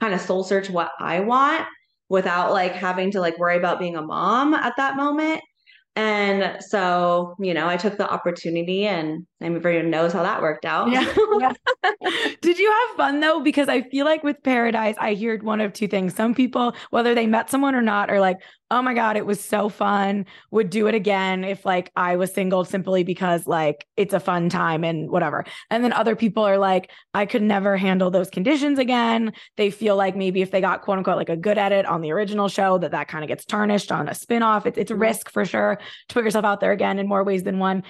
kind 0.00 0.14
of 0.14 0.20
soul 0.20 0.42
search 0.42 0.70
what 0.70 0.90
I 0.98 1.20
want 1.20 1.66
without 2.08 2.52
like 2.52 2.72
having 2.72 3.12
to 3.12 3.20
like 3.20 3.38
worry 3.38 3.56
about 3.56 3.78
being 3.78 3.96
a 3.96 4.02
mom 4.02 4.54
at 4.54 4.74
that 4.76 4.96
moment. 4.96 5.40
And 5.96 6.62
so, 6.62 7.36
you 7.40 7.54
know, 7.54 7.68
I 7.68 7.76
took 7.76 7.96
the 7.96 8.10
opportunity 8.10 8.86
and 8.86 9.26
everyone 9.40 9.90
knows 9.90 10.12
how 10.12 10.22
that 10.22 10.42
worked 10.42 10.64
out. 10.64 10.90
Yeah. 10.90 11.12
yeah. 11.40 11.52
Did 12.40 12.58
you 12.58 12.70
have 12.70 12.96
fun 12.96 13.20
though? 13.20 13.40
Because 13.40 13.68
I 13.68 13.82
feel 13.82 14.04
like 14.04 14.22
with 14.22 14.42
Paradise, 14.42 14.96
I 14.98 15.14
heard 15.14 15.42
one 15.42 15.60
of 15.60 15.72
two 15.72 15.88
things. 15.88 16.14
Some 16.14 16.34
people, 16.34 16.74
whether 16.90 17.14
they 17.14 17.26
met 17.26 17.50
someone 17.50 17.74
or 17.74 17.82
not, 17.82 18.10
are 18.10 18.20
like, 18.20 18.38
oh 18.72 18.82
my 18.82 18.94
God, 18.94 19.16
it 19.16 19.26
was 19.26 19.40
so 19.40 19.68
fun, 19.68 20.26
would 20.52 20.70
do 20.70 20.86
it 20.86 20.94
again 20.94 21.42
if 21.42 21.64
like 21.64 21.90
I 21.96 22.16
was 22.16 22.32
single 22.32 22.64
simply 22.64 23.02
because 23.02 23.46
like 23.46 23.84
it's 23.96 24.14
a 24.14 24.20
fun 24.20 24.48
time 24.48 24.84
and 24.84 25.10
whatever. 25.10 25.44
And 25.70 25.82
then 25.82 25.92
other 25.92 26.14
people 26.14 26.44
are 26.44 26.58
like, 26.58 26.90
I 27.12 27.26
could 27.26 27.42
never 27.42 27.76
handle 27.76 28.10
those 28.10 28.30
conditions 28.30 28.78
again. 28.78 29.32
They 29.56 29.70
feel 29.70 29.96
like 29.96 30.14
maybe 30.14 30.40
if 30.40 30.52
they 30.52 30.60
got 30.60 30.82
quote 30.82 30.98
unquote 30.98 31.16
like 31.16 31.28
a 31.28 31.36
good 31.36 31.58
edit 31.58 31.84
on 31.86 32.00
the 32.00 32.12
original 32.12 32.48
show, 32.48 32.78
that 32.78 32.92
that 32.92 33.08
kind 33.08 33.24
of 33.24 33.28
gets 33.28 33.44
tarnished 33.44 33.90
on 33.90 34.08
a 34.08 34.12
spinoff. 34.12 34.66
It's, 34.66 34.78
it's 34.78 34.90
a 34.90 34.94
mm-hmm. 34.94 35.02
risk 35.02 35.30
for 35.30 35.44
sure 35.44 35.80
to 36.08 36.14
put 36.14 36.24
yourself 36.24 36.44
out 36.44 36.60
there 36.60 36.72
again 36.72 36.98
in 37.00 37.08
more 37.08 37.24
ways 37.24 37.42
than 37.42 37.58
one. 37.58 37.82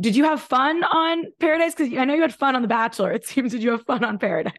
Did 0.00 0.14
you 0.14 0.24
have 0.24 0.40
fun 0.40 0.84
on 0.84 0.97
Paradise? 1.40 1.74
Because 1.74 1.96
I 1.96 2.04
know 2.04 2.14
you 2.14 2.22
had 2.22 2.34
fun 2.34 2.56
on 2.56 2.62
The 2.62 2.68
Bachelor. 2.68 3.12
It 3.12 3.26
seems 3.26 3.52
that 3.52 3.60
you 3.60 3.70
have 3.70 3.84
fun 3.84 4.04
on 4.04 4.18
Paradise. 4.18 4.52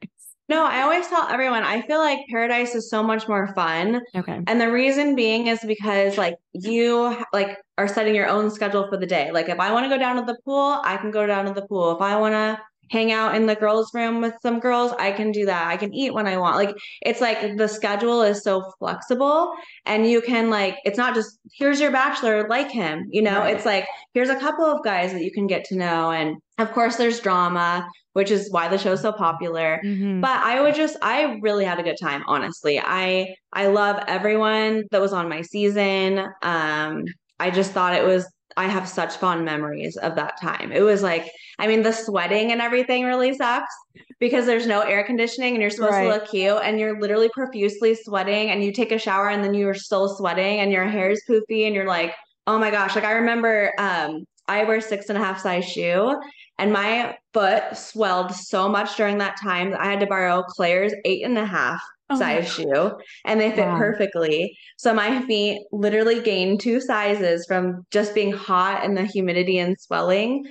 No, 0.50 0.66
I 0.66 0.82
always 0.82 1.08
tell 1.08 1.28
everyone 1.30 1.62
I 1.62 1.84
feel 1.84 2.00
like 2.00 2.22
paradise 2.28 2.74
is 2.74 2.90
so 2.90 3.04
much 3.04 3.28
more 3.28 3.54
fun. 3.54 4.02
Okay. 4.16 4.42
And 4.48 4.60
the 4.60 4.72
reason 4.72 5.16
being 5.16 5.46
is 5.46 5.60
because 5.60 6.18
like 6.18 6.38
you 6.54 7.24
like 7.34 7.60
are 7.78 7.88
setting 7.88 8.16
your 8.16 8.28
own 8.28 8.50
schedule 8.50 8.88
for 8.90 8.98
the 8.98 9.06
day. 9.06 9.32
Like 9.32 9.48
if 9.48 9.60
I 9.60 9.72
want 9.72 9.86
to 9.86 9.90
go 9.90 10.00
down 10.00 10.16
to 10.16 10.24
the 10.24 10.40
pool, 10.44 10.82
I 10.84 10.98
can 10.98 11.12
go 11.12 11.28
down 11.28 11.46
to 11.46 11.54
the 11.54 11.68
pool. 11.68 11.96
If 11.96 12.02
I 12.02 12.20
want 12.20 12.34
to 12.34 12.60
hang 12.90 13.12
out 13.12 13.36
in 13.36 13.46
the 13.46 13.56
girls' 13.56 13.94
room 13.94 14.22
with 14.22 14.34
some 14.42 14.60
girls, 14.60 14.94
I 15.00 15.12
can 15.12 15.32
do 15.32 15.46
that. 15.46 15.68
I 15.68 15.78
can 15.78 15.94
eat 15.94 16.14
when 16.14 16.28
I 16.28 16.38
want. 16.38 16.56
Like 16.56 16.76
it's 17.02 17.22
like 17.22 17.58
the 17.58 17.68
schedule 17.68 18.22
is 18.22 18.44
so 18.44 18.72
flexible 18.80 19.54
and 19.86 20.08
you 20.10 20.22
can 20.22 20.50
like 20.50 20.78
it's 20.86 20.98
not 20.98 21.14
just 21.16 21.40
here's 21.54 21.80
your 21.80 21.92
bachelor 21.92 22.48
like 22.48 22.72
him, 22.72 23.08
you 23.12 23.22
know. 23.22 23.40
Right. 23.40 23.56
It's 23.56 23.66
like 23.66 23.88
here's 24.14 24.30
a 24.30 24.36
couple 24.36 24.66
of 24.66 24.84
guys 24.84 25.12
that 25.14 25.24
you 25.24 25.32
can 25.32 25.48
get 25.48 25.64
to 25.66 25.76
know 25.76 26.12
and 26.12 26.38
of 26.58 26.72
course 26.72 26.96
there's 26.98 27.20
drama, 27.20 27.88
which 28.14 28.32
is 28.32 28.52
why 28.52 28.68
the 28.68 28.78
show's 28.78 29.02
so 29.02 29.12
popular. 29.12 29.80
Mm-hmm. 29.84 30.22
But 30.22 30.38
I 30.44 30.62
would 30.62 30.76
just 30.76 30.98
I 31.02 31.40
really 31.42 31.66
had 31.66 31.80
a 31.80 31.84
good 31.84 31.98
time, 32.02 32.24
honestly. 32.28 32.80
I 32.84 33.36
I 33.54 33.68
love 33.68 34.04
everyone 34.08 34.84
that 34.92 35.02
was 35.02 35.14
on 35.14 35.30
my 35.30 35.42
season. 35.42 36.20
Um 36.42 37.06
I 37.40 37.52
just 37.52 37.72
thought 37.72 37.94
it 37.94 38.06
was 38.06 38.28
I 38.58 38.68
have 38.68 38.88
such 38.88 39.18
fond 39.18 39.46
memories 39.46 39.96
of 39.98 40.16
that 40.16 40.40
time. 40.42 40.72
It 40.72 40.82
was 40.82 41.02
like, 41.04 41.30
I 41.60 41.68
mean, 41.68 41.84
the 41.84 41.92
sweating 41.92 42.52
and 42.52 42.62
everything 42.62 43.06
really 43.06 43.34
sucks 43.34 43.74
because 44.20 44.46
there's 44.46 44.68
no 44.68 44.82
air 44.82 45.04
conditioning 45.04 45.54
and 45.54 45.62
you're 45.62 45.70
supposed 45.70 45.94
right. 45.94 46.04
to 46.04 46.10
look 46.10 46.30
cute 46.30 46.60
and 46.64 46.80
you're 46.80 47.00
literally 47.00 47.30
profusely 47.30 47.96
sweating 47.96 48.50
and 48.50 48.64
you 48.64 48.72
take 48.72 48.92
a 48.92 48.98
shower 48.98 49.30
and 49.30 49.44
then 49.44 49.54
you're 49.54 49.74
still 49.74 50.16
sweating 50.16 50.60
and 50.60 50.72
your 50.72 50.86
hair 50.86 51.12
is 51.12 51.22
poofy 51.30 51.66
and 51.66 51.76
you're 51.76 51.88
like, 51.88 52.14
oh 52.48 52.58
my 52.58 52.72
gosh. 52.72 52.96
Like 52.96 53.06
I 53.06 53.14
remember 53.14 53.74
um, 53.78 54.26
I 54.48 54.64
wear 54.64 54.82
six 54.82 55.10
and 55.10 55.18
a 55.18 55.24
half 55.24 55.42
size 55.42 55.66
shoe 55.66 56.20
and 56.58 56.74
my 56.74 57.18
foot 57.34 57.78
swelled 57.78 58.34
so 58.34 58.68
much 58.68 58.98
during 58.98 59.20
that 59.20 59.40
time 59.42 59.72
that 59.72 59.80
I 59.80 59.86
had 59.86 60.00
to 60.02 60.08
borrow 60.08 60.44
Clare's 60.44 60.94
eight 61.06 61.24
and 61.24 61.38
a 61.38 61.46
half 61.46 61.82
oh 62.10 62.18
size 62.18 62.52
shoe 62.52 62.92
and 63.26 63.40
they 63.40 63.52
fit 63.52 63.68
wow. 63.68 63.78
perfectly. 63.78 64.58
So 64.78 64.94
my 64.94 65.22
feet 65.26 65.62
literally 65.72 66.22
gained 66.22 66.60
two 66.60 66.82
sizes 66.82 67.46
from 67.48 67.86
just 67.92 68.14
being 68.16 68.32
hot 68.32 68.84
and 68.84 68.96
the 68.98 69.06
humidity 69.06 69.58
and 69.58 69.80
swelling. 69.80 70.46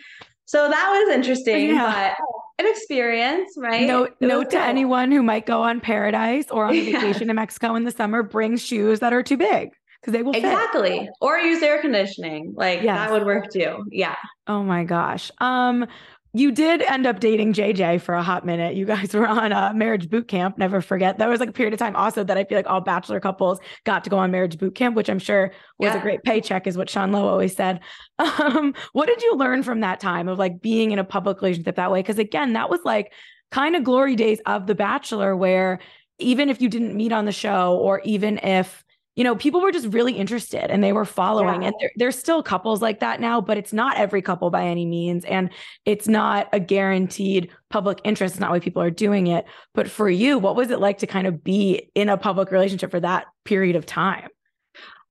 So 0.44 0.68
that 0.68 0.90
was 0.90 1.14
interesting, 1.14 1.70
yeah. 1.70 2.14
but 2.58 2.64
an 2.64 2.70
experience, 2.70 3.50
right? 3.58 3.86
Note, 3.86 4.16
note 4.20 4.50
to 4.50 4.60
anyone 4.60 5.12
who 5.12 5.22
might 5.22 5.46
go 5.46 5.62
on 5.62 5.80
paradise 5.80 6.46
or 6.50 6.66
on 6.66 6.74
yeah. 6.76 7.00
vacation 7.00 7.28
in 7.28 7.36
Mexico 7.36 7.74
in 7.74 7.84
the 7.84 7.90
summer, 7.90 8.22
bring 8.22 8.56
shoes 8.56 9.00
that 9.00 9.12
are 9.12 9.22
too 9.22 9.36
big 9.36 9.70
because 10.00 10.12
they 10.12 10.22
will 10.22 10.32
exactly 10.32 11.00
fit. 11.00 11.08
or 11.20 11.38
use 11.38 11.62
air 11.62 11.80
conditioning 11.80 12.54
like 12.56 12.82
yes. 12.82 12.96
that 12.96 13.10
would 13.10 13.24
work 13.24 13.50
too 13.50 13.84
yeah 13.90 14.16
oh 14.46 14.62
my 14.62 14.84
gosh 14.84 15.30
um 15.38 15.86
you 16.34 16.52
did 16.52 16.82
end 16.82 17.06
up 17.06 17.20
dating 17.20 17.54
JJ 17.54 18.00
for 18.00 18.14
a 18.14 18.22
hot 18.22 18.44
minute. 18.44 18.74
You 18.74 18.84
guys 18.84 19.14
were 19.14 19.26
on 19.26 19.52
a 19.52 19.72
marriage 19.74 20.10
boot 20.10 20.28
camp. 20.28 20.58
Never 20.58 20.80
forget. 20.80 21.18
That 21.18 21.28
was 21.28 21.40
like 21.40 21.48
a 21.48 21.52
period 21.52 21.72
of 21.72 21.78
time 21.78 21.96
also 21.96 22.22
that 22.24 22.36
I 22.36 22.44
feel 22.44 22.58
like 22.58 22.68
all 22.68 22.80
bachelor 22.80 23.20
couples 23.20 23.58
got 23.84 24.04
to 24.04 24.10
go 24.10 24.18
on 24.18 24.30
marriage 24.30 24.58
boot 24.58 24.74
camp, 24.74 24.94
which 24.94 25.08
I'm 25.08 25.18
sure 25.18 25.52
was 25.78 25.92
yeah. 25.92 25.98
a 25.98 26.02
great 26.02 26.22
paycheck, 26.22 26.66
is 26.66 26.76
what 26.76 26.90
Sean 26.90 27.12
Lowe 27.12 27.28
always 27.28 27.54
said. 27.54 27.80
Um, 28.38 28.74
what 28.92 29.06
did 29.06 29.22
you 29.22 29.36
learn 29.36 29.62
from 29.62 29.80
that 29.80 30.00
time 30.00 30.28
of 30.28 30.38
like 30.38 30.60
being 30.60 30.90
in 30.90 30.98
a 30.98 31.04
public 31.04 31.40
relationship 31.40 31.76
that 31.76 31.90
way? 31.90 32.00
Because 32.00 32.18
again, 32.18 32.54
that 32.54 32.70
was 32.70 32.80
like 32.84 33.12
kind 33.50 33.76
of 33.76 33.84
glory 33.84 34.16
days 34.16 34.40
of 34.46 34.66
The 34.66 34.74
Bachelor, 34.74 35.36
where 35.36 35.78
even 36.18 36.48
if 36.48 36.60
you 36.60 36.68
didn't 36.68 36.96
meet 36.96 37.12
on 37.12 37.24
the 37.24 37.32
show, 37.32 37.76
or 37.76 38.00
even 38.04 38.38
if 38.38 38.84
you 39.18 39.24
know, 39.24 39.34
people 39.34 39.60
were 39.60 39.72
just 39.72 39.88
really 39.88 40.12
interested 40.12 40.70
and 40.70 40.82
they 40.82 40.92
were 40.92 41.04
following. 41.04 41.62
Yeah. 41.62 41.68
And 41.68 41.76
there, 41.80 41.90
there's 41.96 42.16
still 42.16 42.40
couples 42.40 42.80
like 42.80 43.00
that 43.00 43.20
now, 43.20 43.40
but 43.40 43.58
it's 43.58 43.72
not 43.72 43.96
every 43.96 44.22
couple 44.22 44.48
by 44.48 44.64
any 44.64 44.86
means. 44.86 45.24
And 45.24 45.50
it's 45.84 46.06
not 46.06 46.48
a 46.52 46.60
guaranteed 46.60 47.50
public 47.68 48.00
interest. 48.04 48.34
It's 48.34 48.40
not 48.40 48.52
why 48.52 48.60
people 48.60 48.80
are 48.80 48.92
doing 48.92 49.26
it. 49.26 49.44
But 49.74 49.90
for 49.90 50.08
you, 50.08 50.38
what 50.38 50.54
was 50.54 50.70
it 50.70 50.78
like 50.78 50.98
to 50.98 51.08
kind 51.08 51.26
of 51.26 51.42
be 51.42 51.90
in 51.96 52.08
a 52.08 52.16
public 52.16 52.52
relationship 52.52 52.92
for 52.92 53.00
that 53.00 53.26
period 53.44 53.74
of 53.74 53.86
time? 53.86 54.28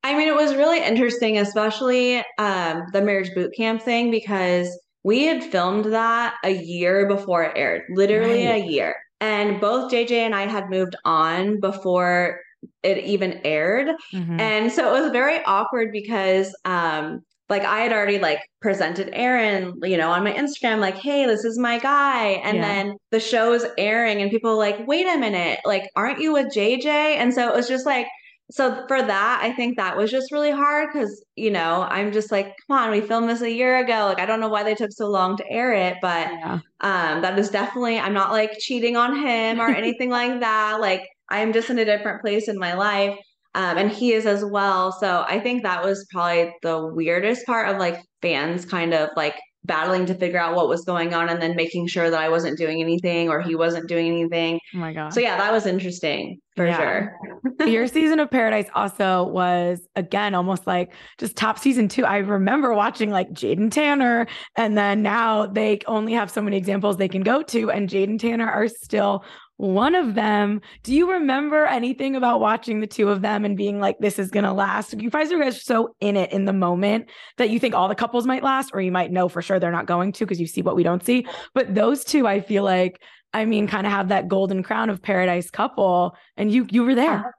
I 0.06 0.18
mean, 0.18 0.30
it 0.30 0.36
was 0.36 0.56
really 0.56 0.82
interesting, 0.82 1.40
especially 1.40 2.24
um, 2.38 2.84
the 2.94 3.02
marriage 3.02 3.36
boot 3.36 3.52
camp 3.58 3.82
thing, 3.82 4.10
because 4.10 4.70
we 5.04 5.26
had 5.26 5.44
filmed 5.44 5.84
that 5.92 6.36
a 6.46 6.52
year 6.52 7.10
before 7.10 7.44
it 7.44 7.58
aired, 7.58 7.82
literally 7.90 8.48
right. 8.48 8.64
a 8.64 8.68
year. 8.68 8.96
And 9.20 9.60
both 9.60 9.92
JJ 9.92 10.12
and 10.12 10.34
I 10.34 10.48
had 10.48 10.70
moved 10.70 10.96
on 11.04 11.60
before 11.60 12.40
it 12.84 13.00
even 13.00 13.42
aired. 13.44 13.90
Mm-hmm. 14.14 14.40
And 14.40 14.72
so 14.72 14.96
it 14.96 15.02
was 15.02 15.12
very 15.12 15.44
awkward 15.46 15.92
because 15.92 16.56
um 16.66 17.22
like 17.50 17.64
I 17.64 17.80
had 17.80 17.94
already 17.94 18.20
like 18.20 18.40
presented 18.62 19.10
Aaron, 19.14 19.80
you 19.84 19.98
know, 19.98 20.12
on 20.12 20.24
my 20.24 20.34
Instagram, 20.34 20.80
like, 20.80 20.98
hey, 20.98 21.26
this 21.26 21.46
is 21.46 21.58
my 21.58 21.80
guy. 21.80 22.42
And 22.44 22.58
yeah. 22.58 22.68
then 22.68 22.98
the 23.12 23.20
show 23.20 23.54
is 23.54 23.66
airing 23.78 24.22
and 24.22 24.30
people 24.30 24.58
like, 24.58 24.86
wait 24.86 25.08
a 25.08 25.18
minute, 25.18 25.60
like, 25.64 25.90
aren't 25.96 26.20
you 26.20 26.34
with 26.34 26.48
JJ? 26.54 26.86
And 26.86 27.34
so 27.34 27.48
it 27.48 27.56
was 27.56 27.68
just 27.68 27.86
like, 27.86 28.08
so 28.50 28.86
for 28.88 29.02
that, 29.02 29.40
I 29.42 29.52
think 29.52 29.76
that 29.76 29.98
was 29.98 30.10
just 30.10 30.32
really 30.32 30.52
hard 30.52 30.90
because, 30.92 31.24
you 31.36 31.52
know, 31.52 31.86
I'm 31.90 32.14
just 32.14 32.32
like, 32.32 32.54
come 32.68 32.78
on, 32.78 32.92
we 32.92 33.02
filmed 33.02 33.30
this 33.30 33.42
a 33.42 33.52
year 33.52 33.78
ago. 33.78 34.06
Like, 34.06 34.20
I 34.20 34.26
don't 34.26 34.40
know 34.40 34.48
why 34.48 34.64
they 34.64 34.76
took 34.76 34.92
so 34.92 35.10
long 35.10 35.36
to 35.38 35.50
air 35.50 35.74
it, 35.74 35.98
but 36.02 36.30
yeah. 36.30 36.60
um, 36.80 37.22
that 37.22 37.38
is 37.38 37.50
definitely, 37.50 38.00
I'm 38.00 38.14
not 38.14 38.32
like 38.32 38.58
cheating 38.60 38.96
on 38.96 39.18
him 39.18 39.60
or 39.60 39.68
anything 39.76 40.10
like 40.10 40.40
that. 40.40 40.80
Like, 40.80 41.08
I'm 41.30 41.54
just 41.54 41.70
in 41.70 41.80
a 41.80 41.86
different 41.86 42.22
place 42.22 42.48
in 42.48 42.58
my 42.58 42.74
life. 42.74 43.18
Um, 43.56 43.78
and 43.78 43.92
he 43.92 44.14
is 44.14 44.26
as 44.26 44.46
well. 44.46 44.92
So 44.92 45.26
I 45.28 45.40
think 45.40 45.64
that 45.64 45.84
was 45.84 46.06
probably 46.12 46.54
the 46.62 46.86
weirdest 46.94 47.46
part 47.46 47.70
of 47.70 47.78
like 47.78 48.00
fans 48.22 48.66
kind 48.66 48.94
of 48.94 49.10
like 49.16 49.36
battling 49.68 50.06
to 50.06 50.16
figure 50.16 50.40
out 50.40 50.56
what 50.56 50.70
was 50.70 50.84
going 50.86 51.14
on 51.14 51.30
and 51.30 51.42
then 51.42 51.56
making 51.56 51.88
sure 51.88 52.10
that 52.10 52.20
I 52.20 52.30
wasn't 52.30 52.58
doing 52.58 52.82
anything 52.82 53.30
or 53.30 53.42
he 53.42 53.56
wasn't 53.56 53.88
doing 53.88 54.08
anything. 54.08 54.60
Oh 54.74 54.78
my 54.78 54.94
God. 54.94 55.14
So 55.14 55.20
yeah, 55.20 55.38
that 55.38 55.52
was 55.52 55.66
interesting 55.66 56.40
for 56.56 56.66
yeah. 56.66 56.78
sure. 56.78 57.16
Your 57.68 57.88
season 57.88 58.20
of 58.20 58.32
Paradise 58.32 58.68
also 58.74 59.26
was 59.26 59.82
again 59.96 60.34
almost 60.34 60.66
like 60.66 60.94
just 61.18 61.36
top 61.36 61.60
season 61.60 61.88
two. 61.88 62.06
I 62.06 62.18
remember 62.18 62.74
watching 62.74 63.12
like 63.12 63.32
Jade 63.34 63.72
Tanner, 63.72 64.28
and 64.56 64.78
then 64.78 65.02
now 65.02 65.46
they 65.46 65.80
only 65.86 66.14
have 66.14 66.32
so 66.32 66.42
many 66.42 66.58
examples 66.58 66.98
they 66.98 67.10
can 67.10 67.22
go 67.22 67.42
to, 67.44 67.70
and 67.70 67.90
Jade 67.90 68.20
Tanner 68.20 68.50
are 68.50 68.68
still 68.68 69.24
one 69.58 69.96
of 69.96 70.14
them. 70.16 70.62
Do 70.84 70.94
you 70.96 71.12
remember 71.12 71.66
anything 71.66 72.16
about 72.16 72.40
watching 72.40 72.80
the 72.80 72.88
two 72.88 73.10
of 73.10 73.22
them 73.22 73.44
and 73.44 73.58
being 73.58 73.80
like, 73.80 73.98
this 74.00 74.20
is 74.20 74.32
going 74.32 74.44
to 74.46 74.54
last? 74.54 75.00
You 75.00 75.10
guys 75.10 75.32
are 75.32 75.40
guys 75.40 75.62
so 75.62 75.96
in 76.00 76.16
it 76.16 76.32
in 76.32 76.46
the 76.46 76.54
moment 76.54 77.10
that 77.38 77.50
you 77.50 77.60
think 77.60 77.76
all 77.76 77.88
the 77.88 77.96
couples 77.96 78.26
might 78.26 78.44
last, 78.44 78.72
or 78.74 78.82
you 78.82 78.92
might 78.92 79.12
know 79.12 79.28
for 79.28 79.42
sure 79.42 79.60
they're 79.60 79.72
not 79.72 79.88
going 79.88 80.12
to 80.14 80.26
because 80.26 80.40
you 80.40 80.48
see 80.48 80.62
what 80.62 80.76
we 80.76 80.84
don't 80.84 81.04
see. 81.04 81.26
But 81.54 81.74
those 81.74 82.04
two, 82.04 82.28
I 82.28 82.40
feel 82.40 82.64
like, 82.64 83.02
I 83.34 83.46
mean, 83.46 83.68
kind 83.68 83.86
of 83.86 83.92
have 83.92 84.10
that 84.10 84.28
golden 84.28 84.64
crown 84.64 84.90
of 84.90 85.02
paradise 85.02 85.50
couple. 85.50 86.16
And 86.38 86.52
you, 86.52 86.68
you 86.70 86.84
were 86.84 86.96
there 86.96 87.16
uh-huh. 87.20 87.32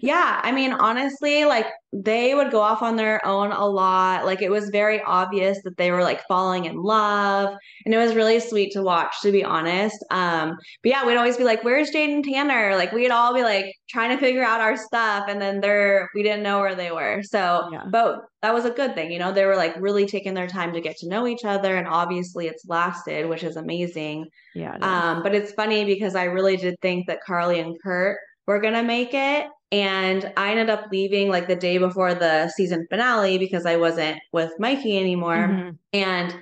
Yeah, 0.00 0.40
I 0.42 0.52
mean, 0.52 0.72
honestly, 0.72 1.44
like 1.44 1.66
they 1.92 2.34
would 2.34 2.50
go 2.50 2.60
off 2.60 2.82
on 2.82 2.96
their 2.96 3.24
own 3.24 3.50
a 3.52 3.66
lot. 3.66 4.24
Like 4.24 4.42
it 4.42 4.50
was 4.50 4.68
very 4.70 5.00
obvious 5.02 5.58
that 5.64 5.76
they 5.76 5.90
were 5.90 6.02
like 6.02 6.22
falling 6.26 6.66
in 6.66 6.76
love, 6.76 7.54
and 7.84 7.94
it 7.94 7.98
was 7.98 8.14
really 8.14 8.40
sweet 8.40 8.72
to 8.72 8.82
watch, 8.82 9.14
to 9.22 9.32
be 9.32 9.44
honest. 9.44 9.96
Um, 10.10 10.56
but 10.82 10.90
yeah, 10.90 11.06
we'd 11.06 11.16
always 11.16 11.36
be 11.36 11.44
like, 11.44 11.64
"Where's 11.64 11.90
Jade 11.90 12.24
Tanner?" 12.24 12.76
Like 12.76 12.92
we'd 12.92 13.10
all 13.10 13.34
be 13.34 13.42
like 13.42 13.72
trying 13.88 14.10
to 14.10 14.18
figure 14.18 14.44
out 14.44 14.60
our 14.60 14.76
stuff, 14.76 15.26
and 15.28 15.40
then 15.40 15.60
they're 15.60 16.08
we 16.14 16.22
didn't 16.22 16.42
know 16.42 16.60
where 16.60 16.74
they 16.74 16.90
were. 16.90 17.22
So, 17.22 17.68
yeah. 17.72 17.84
but 17.90 18.20
that 18.42 18.54
was 18.54 18.64
a 18.64 18.70
good 18.70 18.94
thing, 18.94 19.10
you 19.10 19.18
know. 19.18 19.32
They 19.32 19.46
were 19.46 19.56
like 19.56 19.74
really 19.80 20.06
taking 20.06 20.34
their 20.34 20.48
time 20.48 20.72
to 20.74 20.80
get 20.80 20.96
to 20.98 21.08
know 21.08 21.26
each 21.26 21.44
other, 21.44 21.76
and 21.76 21.88
obviously 21.88 22.46
it's 22.46 22.66
lasted, 22.66 23.28
which 23.28 23.42
is 23.42 23.56
amazing. 23.56 24.26
Yeah. 24.54 24.76
Um, 24.80 25.22
but 25.22 25.34
it's 25.34 25.52
funny 25.52 25.84
because 25.84 26.14
I 26.14 26.24
really 26.24 26.56
did 26.56 26.76
think 26.80 27.06
that 27.06 27.20
Carly 27.24 27.60
and 27.60 27.76
Kirk 27.82 28.18
we're 28.48 28.60
gonna 28.60 28.82
make 28.82 29.12
it. 29.12 29.46
And 29.70 30.32
I 30.38 30.50
ended 30.50 30.70
up 30.70 30.86
leaving 30.90 31.28
like 31.28 31.46
the 31.46 31.54
day 31.54 31.76
before 31.76 32.14
the 32.14 32.48
season 32.56 32.86
finale 32.88 33.36
because 33.36 33.66
I 33.66 33.76
wasn't 33.76 34.18
with 34.32 34.50
Mikey 34.58 34.96
anymore. 34.96 35.36
Mm-hmm. 35.36 35.70
And 35.92 36.34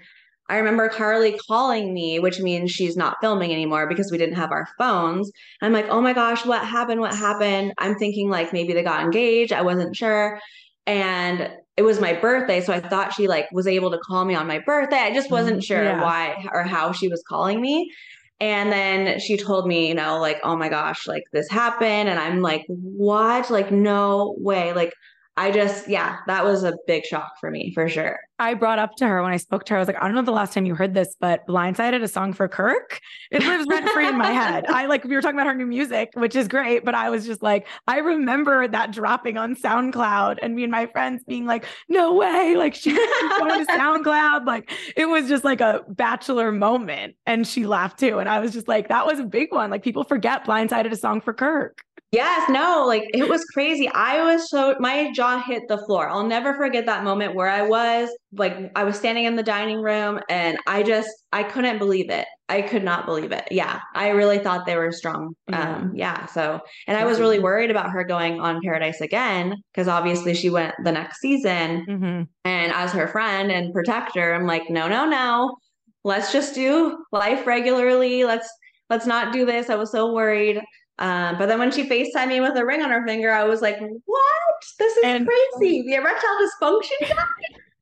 I 0.49 0.59
remember 0.59 0.89
Carly 0.89 1.37
calling 1.49 1.93
me, 1.93 2.21
which 2.21 2.39
means 2.39 2.71
she's 2.71 2.97
not 2.97 3.17
filming 3.21 3.53
anymore 3.53 3.89
because 3.89 4.13
we 4.13 4.19
didn't 4.19 4.37
have 4.37 4.53
our 4.53 4.69
phones. 4.79 5.33
I'm 5.61 5.73
like, 5.73 5.89
oh 5.89 6.01
my 6.01 6.13
gosh, 6.13 6.47
what 6.47 6.65
happened? 6.65 7.01
What 7.01 7.13
happened? 7.13 7.73
I'm 7.79 7.97
thinking 7.97 8.31
like 8.31 8.53
maybe 8.53 8.73
they 8.73 8.85
got 8.85 9.03
engaged. 9.03 9.53
I 9.53 9.63
wasn't 9.63 9.97
sure. 9.97 10.39
And 10.87 11.51
it 11.77 11.83
was 11.83 12.01
my 12.01 12.13
birthday. 12.13 12.61
So 12.61 12.73
I 12.73 12.79
thought 12.79 13.15
she 13.15 13.27
like 13.27 13.51
was 13.51 13.67
able 13.67 13.91
to 13.91 13.99
call 13.99 14.25
me 14.25 14.37
on 14.37 14.47
my 14.47 14.61
birthday. 14.61 14.99
I 14.99 15.13
just 15.13 15.33
wasn't 15.33 15.57
mm-hmm. 15.57 15.63
sure 15.63 15.83
yeah. 15.83 16.01
why 16.01 16.47
or 16.53 16.63
how 16.63 16.93
she 16.93 17.09
was 17.09 17.25
calling 17.29 17.61
me. 17.61 17.91
And 18.39 18.71
then 18.71 19.19
she 19.19 19.37
told 19.37 19.67
me, 19.67 19.89
you 19.89 19.95
know, 19.95 20.19
like, 20.21 20.41
oh 20.45 20.57
my 20.57 20.69
gosh, 20.69 21.07
like 21.07 21.25
this 21.33 21.49
happened. 21.49 22.09
And 22.09 22.19
I'm 22.19 22.43
like, 22.43 22.65
what? 22.69 23.51
Like, 23.51 23.73
no 23.73 24.35
way. 24.39 24.73
Like, 24.75 24.93
I 25.39 25.51
just, 25.51 25.87
yeah, 25.87 26.19
that 26.27 26.45
was 26.45 26.65
a 26.65 26.73
big 26.87 27.05
shock 27.05 27.33
for 27.39 27.51
me 27.51 27.71
for 27.75 27.89
sure. 27.91 28.19
I 28.39 28.55
brought 28.55 28.79
up 28.79 28.97
to 28.97 29.07
her 29.07 29.23
when 29.23 29.33
I 29.33 29.37
spoke 29.37 29.65
to 29.65 29.75
her, 29.75 29.77
I 29.77 29.81
was 29.81 29.87
like, 29.87 29.97
I 30.01 30.07
don't 30.07 30.15
know 30.15 30.23
the 30.23 30.31
last 30.31 30.55
time 30.55 30.65
you 30.65 30.75
heard 30.75 30.95
this, 30.95 31.15
but 31.21 31.47
Blindsided, 31.47 32.03
a 32.03 32.09
song 32.09 32.33
for 32.33 32.49
Kirk, 32.49 33.01
it 33.31 33.43
lives 33.43 33.67
rent 33.69 33.89
free 33.91 34.09
in 34.09 34.17
my 34.17 34.33
head. 34.33 34.67
I 34.69 34.87
like, 34.87 35.05
we 35.05 35.15
were 35.15 35.21
talking 35.21 35.39
about 35.39 35.47
her 35.47 35.55
new 35.55 35.67
music, 35.67 36.11
which 36.15 36.37
is 36.37 36.49
great, 36.49 36.85
but 36.85 36.95
I 36.95 37.11
was 37.11 37.27
just 37.27 37.43
like, 37.43 37.67
I 37.87 37.99
remember 37.99 38.67
that 38.67 38.93
dropping 38.93 39.37
on 39.37 39.57
SoundCloud 39.57 40.39
and 40.41 40.55
me 40.55 40.65
and 40.65 40.73
my 40.73 40.87
friends 40.87 41.23
being 41.25 41.45
like, 41.47 41.67
no 41.89 42.15
way. 42.15 42.57
Like, 42.57 42.75
she's 42.75 42.97
going 43.39 43.67
to 43.67 43.73
SoundCloud. 43.73 44.47
Like, 44.47 44.71
it 44.97 45.07
was 45.07 45.29
just 45.29 45.45
like 45.45 45.61
a 45.61 45.83
bachelor 45.89 46.51
moment. 46.51 47.15
And 47.27 47.47
she 47.47 47.67
laughed 47.67 48.01
too. 48.01 48.19
And 48.19 48.29
I 48.29 48.41
was 48.41 48.53
just 48.53 48.69
like, 48.69 48.89
that 48.89 49.07
was 49.07 49.19
a 49.19 49.25
big 49.25 49.53
one. 49.53 49.71
Like, 49.71 49.83
people 49.83 50.05
forget 50.05 50.45
Blindsided, 50.45 50.93
a 50.93 50.97
song 50.97 51.21
for 51.21 51.33
Kirk. 51.33 51.86
Yes, 52.13 52.49
no, 52.49 52.85
like 52.87 53.11
it 53.13 53.29
was 53.29 53.45
crazy. 53.53 53.89
I 53.89 54.23
was 54.23 54.49
so 54.49 54.77
my 54.79 55.11
jaw 55.11 55.43
hit 55.43 55.65
the 55.69 55.79
floor. 55.79 56.09
I'll 56.09 56.27
never 56.27 56.55
forget 56.55 56.87
that 56.87 57.03
moment 57.03 57.35
where 57.35 57.49
I 57.49 57.63
was 57.63 58.09
like 58.33 58.71
I 58.77 58.85
was 58.85 58.97
standing 58.97 59.25
in 59.25 59.35
the 59.35 59.43
dining 59.43 59.83
room 59.83 60.21
and 60.31 60.57
I 60.69 60.85
just 60.85 61.11
I 61.33 61.43
couldn't 61.43 61.79
believe 61.79 62.09
it. 62.09 62.27
I 62.49 62.63
could 62.63 62.85
not 62.85 63.07
believe 63.07 63.33
it. 63.33 63.49
Yeah. 63.51 63.81
I 63.95 64.11
really 64.11 64.39
thought 64.39 64.67
they 64.67 64.77
were 64.77 64.93
strong. 64.93 65.35
Yeah. 65.49 65.77
Um 65.77 65.93
yeah, 65.97 66.27
so 66.27 66.61
and 66.87 66.97
I 66.97 67.05
was 67.05 67.19
really 67.19 67.41
worried 67.41 67.73
about 67.73 67.91
her 67.91 68.05
going 68.05 68.41
on 68.41 68.61
Paradise 68.63 69.01
again 69.01 69.57
because 69.73 69.89
obviously 69.89 70.33
she 70.33 70.49
went 70.49 70.77
the 70.85 70.93
next 70.93 71.21
season. 71.21 71.85
Mm-hmm. 71.89 72.23
And 72.45 72.73
as 72.73 72.93
her 72.93 73.09
friend 73.09 73.51
and 73.51 73.75
protector, 73.75 74.33
I'm 74.33 74.47
like, 74.47 74.71
"No, 74.71 74.87
no, 74.87 75.07
no. 75.07 75.57
Let's 76.05 76.33
just 76.33 76.55
do 76.55 77.05
life 77.11 77.49
regularly. 77.49 78.25
Let's 78.25 78.49
let's 78.91 79.07
not 79.07 79.33
do 79.33 79.45
this." 79.45 79.71
I 79.71 79.75
was 79.75 79.91
so 79.91 80.13
worried. 80.15 80.63
Um, 80.99 81.37
but 81.39 81.47
then 81.47 81.59
when 81.59 81.71
she 81.71 81.89
FaceTimed 81.89 82.29
me 82.29 82.41
with 82.41 82.57
a 82.57 82.65
ring 82.65 82.83
on 82.83 82.91
her 82.91 83.07
finger, 83.07 83.31
I 83.31 83.45
was 83.45 83.61
like, 83.61 83.79
what? 83.81 84.65
This 84.79 84.97
is 84.97 85.05
and, 85.05 85.27
crazy. 85.27 85.83
The 85.83 85.95
erectile 85.95 86.37
dysfunction 86.41 87.01
guy. 87.01 87.25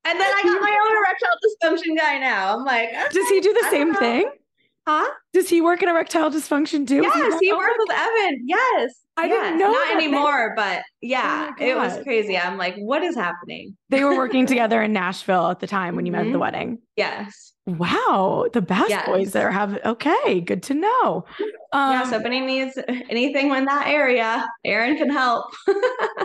and 0.05 0.21
then 0.21 0.33
I 0.35 0.43
got 0.43 0.61
my 0.61 0.79
own 0.85 0.97
erectile 0.97 1.39
dysfunction 1.45 1.97
guy 1.97 2.19
now. 2.19 2.57
I'm 2.57 2.65
like, 2.65 2.89
okay, 2.89 3.07
does 3.13 3.29
he 3.29 3.41
do 3.41 3.53
the 3.53 3.69
same 3.71 3.95
thing? 3.95 4.31
Huh? 4.87 5.09
Does 5.33 5.49
he 5.49 5.61
work 5.61 5.83
in 5.83 5.89
erectile 5.89 6.31
dysfunction 6.31 6.87
too? 6.87 7.03
Yes, 7.03 7.41
he, 7.41 7.47
he 7.47 7.53
worked 7.53 7.79
with 7.79 7.91
Evan. 7.91 8.43
Yes. 8.47 8.93
I 9.17 9.27
yes. 9.27 9.47
didn't 9.47 9.59
know. 9.61 9.73
Not 9.73 9.95
anymore, 9.95 10.53
but 10.57 10.83
yeah, 11.01 11.53
oh 11.59 11.65
it 11.65 11.77
was 11.77 12.03
crazy. 12.03 12.37
I'm 12.37 12.59
like, 12.59 12.75
what 12.77 13.03
is 13.03 13.15
happening? 13.15 13.77
They 13.89 14.03
were 14.03 14.17
working 14.17 14.45
together 14.45 14.83
in 14.83 14.93
Nashville 14.93 15.51
at 15.51 15.61
the 15.61 15.67
time 15.67 15.95
when 15.97 16.05
you 16.05 16.13
mm-hmm. 16.13 16.23
met 16.23 16.27
at 16.27 16.33
the 16.33 16.39
wedding. 16.39 16.79
Yes. 16.97 17.54
Wow, 17.67 18.47
the 18.53 18.61
Bass 18.61 18.91
yes. 18.91 19.07
Boys 19.07 19.33
there 19.33 19.51
have 19.51 19.79
okay, 19.87 20.43
good 20.43 20.63
to 20.65 20.75
know. 20.75 21.25
Um, 21.73 21.93
yeah, 21.93 22.03
so 22.05 22.17
if 22.17 22.25
any 22.27 22.41
needs 22.41 22.79
anything 23.09 23.51
in 23.51 23.65
that 23.65 23.87
area, 23.87 24.47
Aaron 24.67 24.99
can 24.99 25.09
help. 25.09 25.47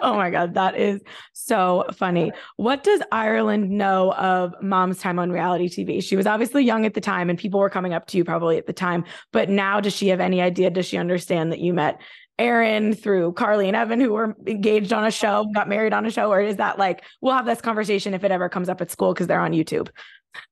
oh 0.02 0.16
my 0.16 0.30
god, 0.32 0.56
that 0.56 0.78
is 0.78 1.00
so 1.32 1.86
funny. 1.94 2.34
What 2.58 2.84
does 2.84 3.02
Ireland 3.14 3.70
know 3.70 4.12
of 4.16 4.54
mom's 4.62 5.00
time 5.00 5.18
on 5.18 5.32
reality 5.32 5.70
TV? 5.70 6.04
She 6.04 6.18
was 6.18 6.28
obviously 6.28 6.66
young 6.66 6.86
at 6.86 6.94
the 6.94 7.02
time, 7.02 7.30
and 7.30 7.40
people 7.40 7.62
were 7.62 7.70
coming 7.70 7.94
up 7.94 8.08
to 8.08 8.18
you 8.18 8.26
probably 8.26 8.58
at 8.58 8.68
the 8.68 8.74
time. 8.74 9.06
But 9.32 9.50
now, 9.50 9.80
does 9.80 9.94
she 9.94 10.10
have 10.10 10.20
any 10.20 10.42
idea? 10.42 10.70
Does 10.70 10.88
she 10.88 10.98
understand 10.98 11.54
that 11.54 11.60
you 11.60 11.74
met 11.74 12.02
Aaron 12.40 12.94
through 12.94 13.34
Carly 13.34 13.68
and 13.68 13.76
Evan, 13.76 14.00
who 14.00 14.14
were 14.14 14.36
engaged 14.48 14.94
on 14.94 15.06
a 15.06 15.12
show, 15.12 15.46
got 15.54 15.70
married 15.70 15.94
on 15.94 16.06
a 16.06 16.12
show, 16.12 16.32
or 16.32 16.42
is 16.42 16.56
that 16.56 16.80
like 16.80 17.04
we'll 17.22 17.34
have 17.34 17.46
this 17.46 17.62
conversation 17.62 18.14
if 18.14 18.24
it 18.24 18.32
ever 18.32 18.50
comes 18.50 18.70
up 18.70 18.82
at 18.82 18.90
school 18.90 19.14
because 19.14 19.28
they're 19.28 19.40
on 19.40 19.52
YouTube? 19.52 19.90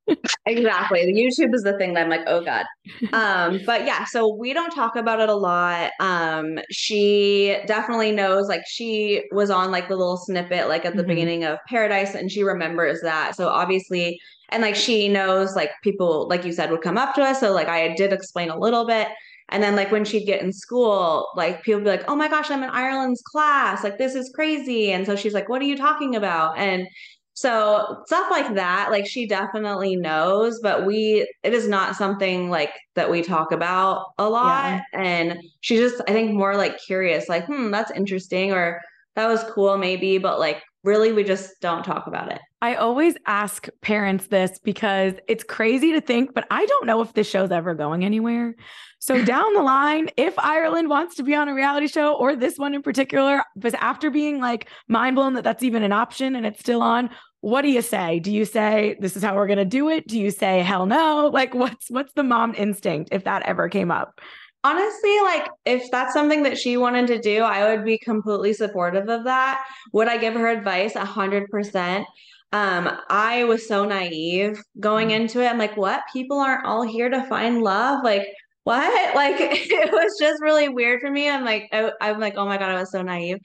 exactly. 0.45 1.05
The 1.05 1.13
YouTube 1.13 1.53
is 1.53 1.63
the 1.63 1.77
thing 1.77 1.93
that 1.93 2.03
I'm 2.03 2.09
like, 2.09 2.23
oh 2.27 2.43
God. 2.43 2.65
Um, 3.13 3.59
but 3.65 3.85
yeah, 3.85 4.05
so 4.05 4.33
we 4.33 4.53
don't 4.53 4.71
talk 4.71 4.95
about 4.95 5.19
it 5.19 5.29
a 5.29 5.35
lot. 5.35 5.91
Um, 5.99 6.59
she 6.71 7.57
definitely 7.67 8.11
knows, 8.11 8.47
like, 8.47 8.61
she 8.67 9.23
was 9.31 9.49
on 9.49 9.71
like 9.71 9.87
the 9.87 9.95
little 9.95 10.17
snippet, 10.17 10.67
like 10.67 10.85
at 10.85 10.95
the 10.95 11.01
mm-hmm. 11.01 11.09
beginning 11.09 11.43
of 11.43 11.59
Paradise, 11.67 12.15
and 12.15 12.31
she 12.31 12.43
remembers 12.43 13.01
that. 13.01 13.35
So 13.35 13.49
obviously, 13.49 14.19
and 14.49 14.63
like 14.63 14.75
she 14.75 15.09
knows, 15.09 15.55
like, 15.55 15.71
people, 15.83 16.27
like 16.29 16.45
you 16.45 16.53
said, 16.53 16.71
would 16.71 16.81
come 16.81 16.97
up 16.97 17.13
to 17.15 17.21
us. 17.21 17.41
So, 17.41 17.51
like, 17.51 17.67
I 17.67 17.93
did 17.95 18.13
explain 18.13 18.49
a 18.49 18.57
little 18.57 18.87
bit. 18.87 19.09
And 19.49 19.63
then, 19.63 19.75
like, 19.75 19.91
when 19.91 20.03
she'd 20.05 20.25
get 20.25 20.41
in 20.41 20.51
school, 20.51 21.29
like, 21.35 21.63
people 21.63 21.81
be 21.81 21.87
like, 21.87 22.03
oh 22.09 22.15
my 22.15 22.27
gosh, 22.27 22.51
I'm 22.51 22.63
in 22.63 22.69
Ireland's 22.69 23.21
class. 23.21 23.83
Like, 23.83 23.97
this 23.97 24.13
is 24.15 24.29
crazy. 24.35 24.91
And 24.91 25.05
so 25.05 25.15
she's 25.15 25.33
like, 25.33 25.47
what 25.49 25.61
are 25.61 25.65
you 25.65 25.77
talking 25.77 26.15
about? 26.15 26.57
And 26.57 26.87
so 27.33 28.01
stuff 28.07 28.31
like 28.31 28.55
that, 28.55 28.89
like 28.89 29.05
she 29.05 29.27
definitely 29.27 29.95
knows, 29.95 30.59
but 30.59 30.87
we 30.87 31.31
it 31.43 31.53
is 31.53 31.67
not 31.67 31.95
something 31.95 32.49
like 32.49 32.71
that 32.95 33.11
we 33.11 33.21
talk 33.21 33.51
about 33.51 34.07
a 34.17 34.27
lot. 34.27 34.81
Yeah. 34.91 34.99
And 34.99 35.37
she's 35.61 35.79
just, 35.79 36.01
I 36.07 36.13
think, 36.13 36.31
more 36.33 36.57
like 36.57 36.79
curious, 36.79 37.29
like, 37.29 37.45
hmm, 37.45 37.69
that's 37.69 37.91
interesting, 37.91 38.53
or 38.53 38.81
that 39.15 39.27
was 39.27 39.43
cool, 39.51 39.77
maybe, 39.77 40.17
but 40.17 40.39
like 40.39 40.63
really 40.83 41.13
we 41.13 41.23
just 41.23 41.51
don't 41.61 41.83
talk 41.83 42.07
about 42.07 42.31
it. 42.31 42.41
I 42.61 42.75
always 42.75 43.15
ask 43.27 43.67
parents 43.81 44.27
this 44.27 44.59
because 44.63 45.13
it's 45.27 45.43
crazy 45.43 45.91
to 45.91 46.01
think, 46.01 46.33
but 46.33 46.47
I 46.49 46.65
don't 46.65 46.87
know 46.87 47.01
if 47.01 47.13
this 47.13 47.29
show's 47.29 47.51
ever 47.51 47.75
going 47.75 48.03
anywhere. 48.03 48.55
So 48.99 49.23
down 49.25 49.53
the 49.53 49.61
line, 49.61 50.09
if 50.17 50.37
Ireland 50.39 50.89
wants 50.89 51.15
to 51.15 51.23
be 51.23 51.35
on 51.35 51.49
a 51.49 51.53
reality 51.53 51.87
show 51.87 52.15
or 52.15 52.35
this 52.35 52.57
one 52.57 52.73
in 52.73 52.81
particular, 52.81 53.43
but 53.55 53.75
after 53.75 54.09
being 54.09 54.39
like 54.39 54.69
mind 54.87 55.15
blown 55.15 55.33
that 55.35 55.43
that's 55.43 55.63
even 55.63 55.83
an 55.83 55.91
option 55.91 56.35
and 56.35 56.45
it's 56.45 56.59
still 56.59 56.81
on, 56.81 57.11
what 57.41 57.61
do 57.61 57.69
you 57.69 57.83
say? 57.83 58.19
Do 58.19 58.31
you 58.31 58.43
say 58.43 58.97
this 58.99 59.15
is 59.15 59.23
how 59.23 59.35
we're 59.35 59.47
going 59.47 59.57
to 59.59 59.65
do 59.65 59.89
it? 59.89 60.07
Do 60.07 60.19
you 60.19 60.31
say 60.31 60.61
hell 60.61 60.87
no? 60.87 61.31
Like 61.37 61.53
what's 61.53 61.91
what's 61.91 62.13
the 62.13 62.23
mom 62.23 62.55
instinct 62.57 63.09
if 63.11 63.25
that 63.25 63.43
ever 63.43 63.69
came 63.69 63.91
up? 63.91 64.19
Honestly, 64.63 65.19
like 65.21 65.47
if 65.65 65.89
that's 65.91 66.13
something 66.13 66.41
that 66.43 66.57
she 66.57 66.75
wanted 66.77 67.05
to 67.07 67.19
do, 67.19 67.43
I 67.43 67.69
would 67.69 67.85
be 67.85 67.99
completely 67.99 68.53
supportive 68.53 69.07
of 69.07 69.25
that. 69.25 69.63
Would 69.93 70.07
I 70.07 70.17
give 70.17 70.33
her 70.33 70.47
advice? 70.47 70.95
A 70.95 71.05
hundred 71.05 71.47
percent. 71.51 72.07
Um, 72.53 72.97
I 73.09 73.43
was 73.43 73.67
so 73.67 73.85
naive 73.85 74.61
going 74.79 75.09
mm-hmm. 75.09 75.21
into 75.21 75.41
it. 75.41 75.47
I'm 75.47 75.57
like, 75.57 75.75
what? 75.75 76.01
People 76.13 76.39
aren't 76.39 76.65
all 76.65 76.83
here 76.83 77.09
to 77.09 77.25
find 77.27 77.61
love. 77.61 78.03
Like, 78.03 78.27
what? 78.63 79.15
Like, 79.15 79.35
it 79.39 79.91
was 79.91 80.17
just 80.19 80.41
really 80.41 80.69
weird 80.69 81.01
for 81.01 81.09
me. 81.09 81.29
I'm 81.29 81.43
like, 81.43 81.69
I, 81.71 81.91
I'm 82.01 82.19
like, 82.19 82.35
oh 82.37 82.45
my 82.45 82.57
god, 82.57 82.71
I 82.71 82.79
was 82.79 82.91
so 82.91 83.01
naive. 83.01 83.39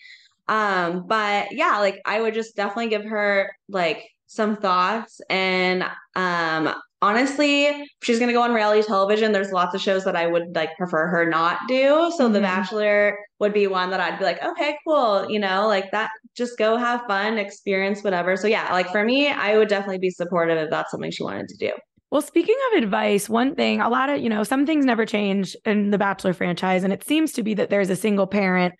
Um, 0.48 1.06
but 1.06 1.52
yeah, 1.52 1.78
like 1.78 2.00
I 2.04 2.20
would 2.20 2.34
just 2.34 2.56
definitely 2.56 2.88
give 2.88 3.04
her 3.04 3.54
like 3.68 4.04
some 4.34 4.56
thoughts 4.56 5.20
and 5.28 5.84
um 6.16 6.74
honestly, 7.02 7.66
if 7.66 7.88
she's 8.02 8.18
gonna 8.18 8.32
go 8.32 8.42
on 8.42 8.54
reality 8.54 8.86
television, 8.86 9.32
there's 9.32 9.50
lots 9.52 9.74
of 9.74 9.80
shows 9.80 10.04
that 10.04 10.16
I 10.16 10.26
would 10.26 10.54
like 10.54 10.76
prefer 10.76 11.08
her 11.08 11.28
not 11.28 11.58
do. 11.68 12.12
So 12.16 12.24
mm-hmm. 12.24 12.32
The 12.32 12.40
Bachelor 12.40 13.18
would 13.40 13.52
be 13.52 13.66
one 13.66 13.90
that 13.90 14.00
I'd 14.00 14.18
be 14.18 14.24
like, 14.24 14.42
okay, 14.42 14.76
cool, 14.86 15.28
you 15.28 15.40
know, 15.40 15.66
like 15.66 15.90
that 15.90 16.10
just 16.36 16.56
go 16.56 16.76
have 16.76 17.02
fun, 17.06 17.38
experience 17.38 18.02
whatever. 18.02 18.36
So 18.36 18.46
yeah, 18.46 18.72
like 18.72 18.90
for 18.90 19.04
me, 19.04 19.28
I 19.28 19.58
would 19.58 19.68
definitely 19.68 19.98
be 19.98 20.10
supportive 20.10 20.56
if 20.56 20.70
that's 20.70 20.92
something 20.92 21.10
she 21.10 21.24
wanted 21.24 21.48
to 21.48 21.56
do. 21.56 21.72
Well, 22.12 22.22
speaking 22.22 22.56
of 22.70 22.82
advice, 22.82 23.28
one 23.28 23.54
thing, 23.54 23.80
a 23.80 23.88
lot 23.88 24.10
of, 24.10 24.20
you 24.20 24.28
know, 24.28 24.44
some 24.44 24.66
things 24.66 24.84
never 24.84 25.06
change 25.06 25.56
in 25.64 25.90
the 25.90 25.98
Bachelor 25.98 26.34
franchise. 26.34 26.84
And 26.84 26.92
it 26.92 27.02
seems 27.02 27.32
to 27.32 27.42
be 27.42 27.54
that 27.54 27.70
there's 27.70 27.88
a 27.88 27.96
single 27.96 28.26
parent 28.26 28.74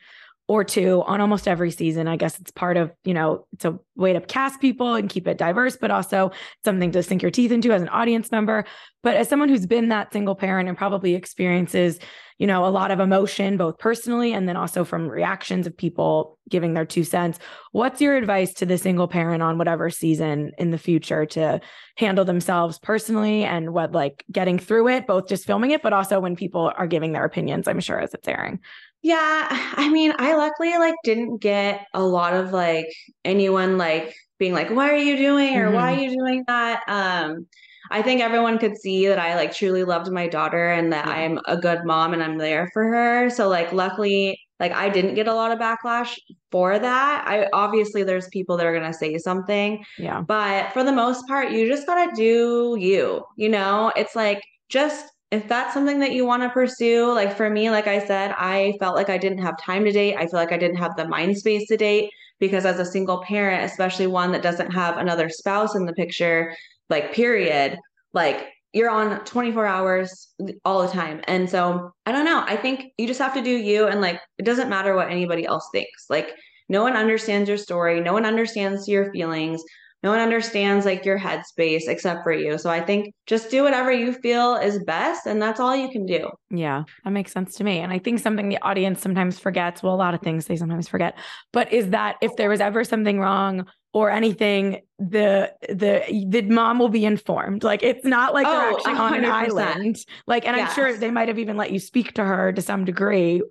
or 0.49 0.65
two 0.65 1.03
on 1.07 1.21
almost 1.21 1.47
every 1.47 1.71
season. 1.71 2.09
I 2.09 2.17
guess 2.17 2.39
it's 2.39 2.51
part 2.51 2.77
of, 2.77 2.91
you 3.05 3.15
know, 3.15 3.47
it's 3.53 3.65
a 3.65 3.79
way 3.95 4.13
to 4.13 4.21
cast 4.21 4.61
people 4.61 4.95
and 4.95 5.09
keep 5.09 5.27
it 5.29 5.39
diverse, 5.39 5.77
but 5.77 5.91
also 5.91 6.33
something 6.65 6.91
to 6.93 7.03
sink 7.03 7.23
your 7.23 7.31
teeth 7.31 7.53
into 7.53 7.73
as 7.73 7.81
an 7.81 7.89
audience 7.89 8.31
member. 8.33 8.65
But 9.03 9.17
as 9.17 9.29
someone 9.29 9.49
who's 9.49 9.67
been 9.67 9.89
that 9.91 10.13
single 10.13 10.35
parent 10.35 10.69
and 10.69 10.77
probably 10.77 11.15
experiences, 11.15 11.99
you 12.39 12.47
know, 12.47 12.67
a 12.67 12.71
lot 12.71 12.91
of 12.91 12.99
emotion, 12.99 13.57
both 13.57 13.79
personally 13.79 14.33
and 14.33 14.49
then 14.49 14.57
also 14.57 14.85
from 14.85 15.09
reactions 15.09 15.67
of 15.67 15.77
people 15.77 16.39
giving 16.49 16.75
their 16.75 16.85
two 16.85 17.05
cents, 17.05 17.39
what's 17.71 18.01
your 18.01 18.17
advice 18.17 18.53
to 18.55 18.67
the 18.67 18.77
single 18.79 19.07
parent 19.07 19.43
on 19.43 19.59
whatever 19.59 19.91
season 19.91 20.51
in 20.59 20.71
the 20.71 20.79
future 20.79 21.25
to 21.25 21.61
handle 21.97 22.25
themselves 22.25 22.81
personally 22.81 23.45
and 23.45 23.73
what 23.73 23.93
like 23.93 24.25
getting 24.33 24.59
through 24.59 24.89
it, 24.89 25.07
both 25.07 25.29
just 25.29 25.47
filming 25.47 25.71
it, 25.71 25.83
but 25.83 25.93
also 25.93 26.19
when 26.19 26.35
people 26.35 26.73
are 26.77 26.89
giving 26.89 27.13
their 27.13 27.25
opinions, 27.25 27.69
I'm 27.69 27.81
sure 27.81 28.01
as 28.01 28.13
it's 28.13 28.27
airing? 28.27 28.59
Yeah, 29.03 29.49
I 29.77 29.89
mean, 29.89 30.15
I 30.19 30.35
luckily 30.35 30.77
like 30.79 30.95
didn't 31.05 31.39
get 31.39 31.87
a 31.95 32.03
lot 32.03 32.35
of 32.35 32.53
like 32.53 32.87
anyone 33.25 33.79
like 33.79 34.15
being 34.39 34.53
like, 34.53 34.71
"Why 34.71 34.91
are 34.91 34.97
you 34.97 35.17
doing?" 35.17 35.57
or 35.57 35.67
mm-hmm. 35.67 35.75
"Why 35.75 35.95
are 35.95 36.01
you 36.01 36.11
doing 36.17 36.45
that?" 36.49 36.83
Um, 36.89 37.47
I 37.91 38.01
think 38.01 38.21
everyone 38.21 38.59
could 38.59 38.79
see 38.79 39.07
that 39.09 39.19
I 39.19 39.35
like 39.35 39.53
truly 39.53 39.85
loved 39.85 40.11
my 40.11 40.27
daughter 40.27 40.71
and 40.71 40.93
that 40.93 41.07
yeah. 41.07 41.13
I'm 41.13 41.41
a 41.47 41.57
good 41.57 41.85
mom 41.85 42.15
and 42.15 42.23
I'm 42.23 42.39
there 42.39 42.71
for 42.73 42.85
her. 42.85 43.29
So 43.29 43.49
like, 43.49 43.73
luckily, 43.73 44.41
like 44.59 44.73
I 44.73 44.89
didn't 44.89 45.15
get 45.15 45.29
a 45.29 45.35
lot 45.35 45.51
of 45.51 45.59
backlash 45.59 46.17
for 46.51 46.79
that. 46.79 47.25
I 47.27 47.49
obviously 47.53 48.03
there's 48.03 48.29
people 48.29 48.57
that 48.57 48.67
are 48.67 48.73
going 48.73 48.91
to 48.91 48.97
say 48.97 49.19
something. 49.19 49.85
Yeah. 49.99 50.23
But 50.23 50.73
for 50.73 50.85
the 50.85 50.93
most 50.93 51.27
part, 51.27 51.51
you 51.51 51.69
just 51.69 51.87
got 51.87 52.07
to 52.07 52.17
do 52.17 52.77
you. 52.81 53.25
You 53.37 53.49
know, 53.49 53.93
it's 53.97 54.17
like 54.17 54.43
just 54.69 55.12
if 55.33 55.49
that's 55.49 55.73
something 55.73 55.99
that 56.01 56.13
you 56.13 56.27
want 56.27 56.43
to 56.43 56.51
pursue, 56.51 57.11
like 57.11 57.35
for 57.35 57.49
me, 57.49 57.71
like 57.71 57.87
I 57.87 58.07
said, 58.07 58.35
I 58.37 58.75
felt 58.79 58.95
like 58.95 59.09
I 59.09 59.17
didn't 59.17 59.39
have 59.39 59.59
time 59.59 59.83
to 59.87 59.91
date. 59.91 60.15
I 60.15 60.27
feel 60.27 60.39
like 60.39 60.53
I 60.53 60.59
didn't 60.59 60.77
have 60.77 60.95
the 60.95 61.09
mind 61.09 61.39
space 61.39 61.67
to 61.69 61.77
date 61.79 62.11
because 62.39 62.67
as 62.67 62.79
a 62.79 62.85
single 62.85 63.23
parent, 63.23 63.65
especially 63.65 64.07
one 64.07 64.31
that 64.33 64.43
doesn't 64.43 64.71
have 64.73 64.99
another 64.99 65.31
spouse 65.31 65.75
in 65.75 65.87
the 65.87 65.95
picture, 65.95 66.55
like 66.91 67.15
period, 67.15 67.79
like 68.13 68.47
you're 68.75 68.91
on 68.91 69.25
24 69.25 69.65
hours 69.65 70.29
all 70.67 70.83
the 70.83 70.93
time. 70.93 71.23
And 71.25 71.49
so 71.49 71.91
I 72.05 72.13
don't 72.13 72.27
know. 72.27 72.45
I 72.47 72.57
think 72.57 72.93
you 72.99 73.07
just 73.07 73.21
have 73.21 73.33
to 73.33 73.43
do 73.43 73.57
you 73.57 73.87
and 73.87 74.03
like 74.03 74.21
it 74.37 74.45
doesn't 74.45 74.69
matter 74.69 74.95
what 74.95 75.11
anybody 75.11 75.47
else 75.47 75.67
thinks. 75.73 76.11
Like 76.11 76.35
no 76.69 76.83
one 76.83 76.95
understands 76.95 77.49
your 77.49 77.59
story, 77.59 78.01
no 78.01 78.13
one 78.13 78.27
understands 78.27 78.87
your 78.87 79.11
feelings 79.13 79.63
no 80.03 80.11
one 80.11 80.21
understands 80.21 80.85
like 80.85 81.05
your 81.05 81.19
headspace 81.19 81.83
except 81.87 82.23
for 82.25 82.33
you. 82.33 82.59
So 82.59 82.71
I 82.71 82.81
think 82.81 83.15
just 83.27 83.51
do 83.51 83.63
whatever 83.63 83.93
you 83.93 84.13
feel 84.13 84.57
is 84.57 84.83
best 84.85 85.27
and 85.27 85.41
that's 85.41 85.61
all 85.61 85.77
you 85.77 85.91
can 85.91 86.05
do. 86.07 86.29
Yeah, 86.51 86.85
that 87.05 87.11
makes 87.11 87.33
sense 87.33 87.55
to 87.57 87.65
me. 87.65 87.79
And 87.79 87.93
I 87.93 87.99
think 87.99 88.19
something 88.19 88.49
the 88.49 88.61
audience 88.63 89.01
sometimes 89.01 89.39
forgets, 89.39 89.83
well 89.83 89.95
a 89.95 89.97
lot 89.97 90.15
of 90.15 90.21
things 90.21 90.47
they 90.47 90.57
sometimes 90.57 90.89
forget, 90.89 91.17
but 91.53 91.73
is 91.73 91.91
that 91.91 92.17
if 92.21 92.35
there 92.37 92.49
was 92.49 92.61
ever 92.61 92.83
something 92.85 93.21
wrong 93.21 93.67
or 93.93 94.11
anything 94.11 94.81
the 94.99 95.53
the 95.69 96.03
the 96.29 96.43
mom 96.43 96.79
will 96.79 96.89
be 96.89 97.05
informed 97.05 97.63
like 97.63 97.83
it's 97.83 98.05
not 98.05 98.33
like 98.33 98.47
they're 98.47 98.71
oh, 98.71 98.77
actually 98.77 98.95
100%. 98.95 98.99
on 99.01 99.15
an 99.15 99.25
island 99.27 99.97
like 100.27 100.47
and 100.47 100.57
yes. 100.57 100.71
i'm 100.71 100.75
sure 100.75 100.97
they 100.97 101.11
might 101.11 101.29
have 101.29 101.39
even 101.39 101.57
let 101.57 101.73
you 101.73 101.79
speak 101.79 102.15
to 102.15 102.25
her 102.25 102.53
to 102.53 102.63
some 102.63 102.85
degree 102.85 103.43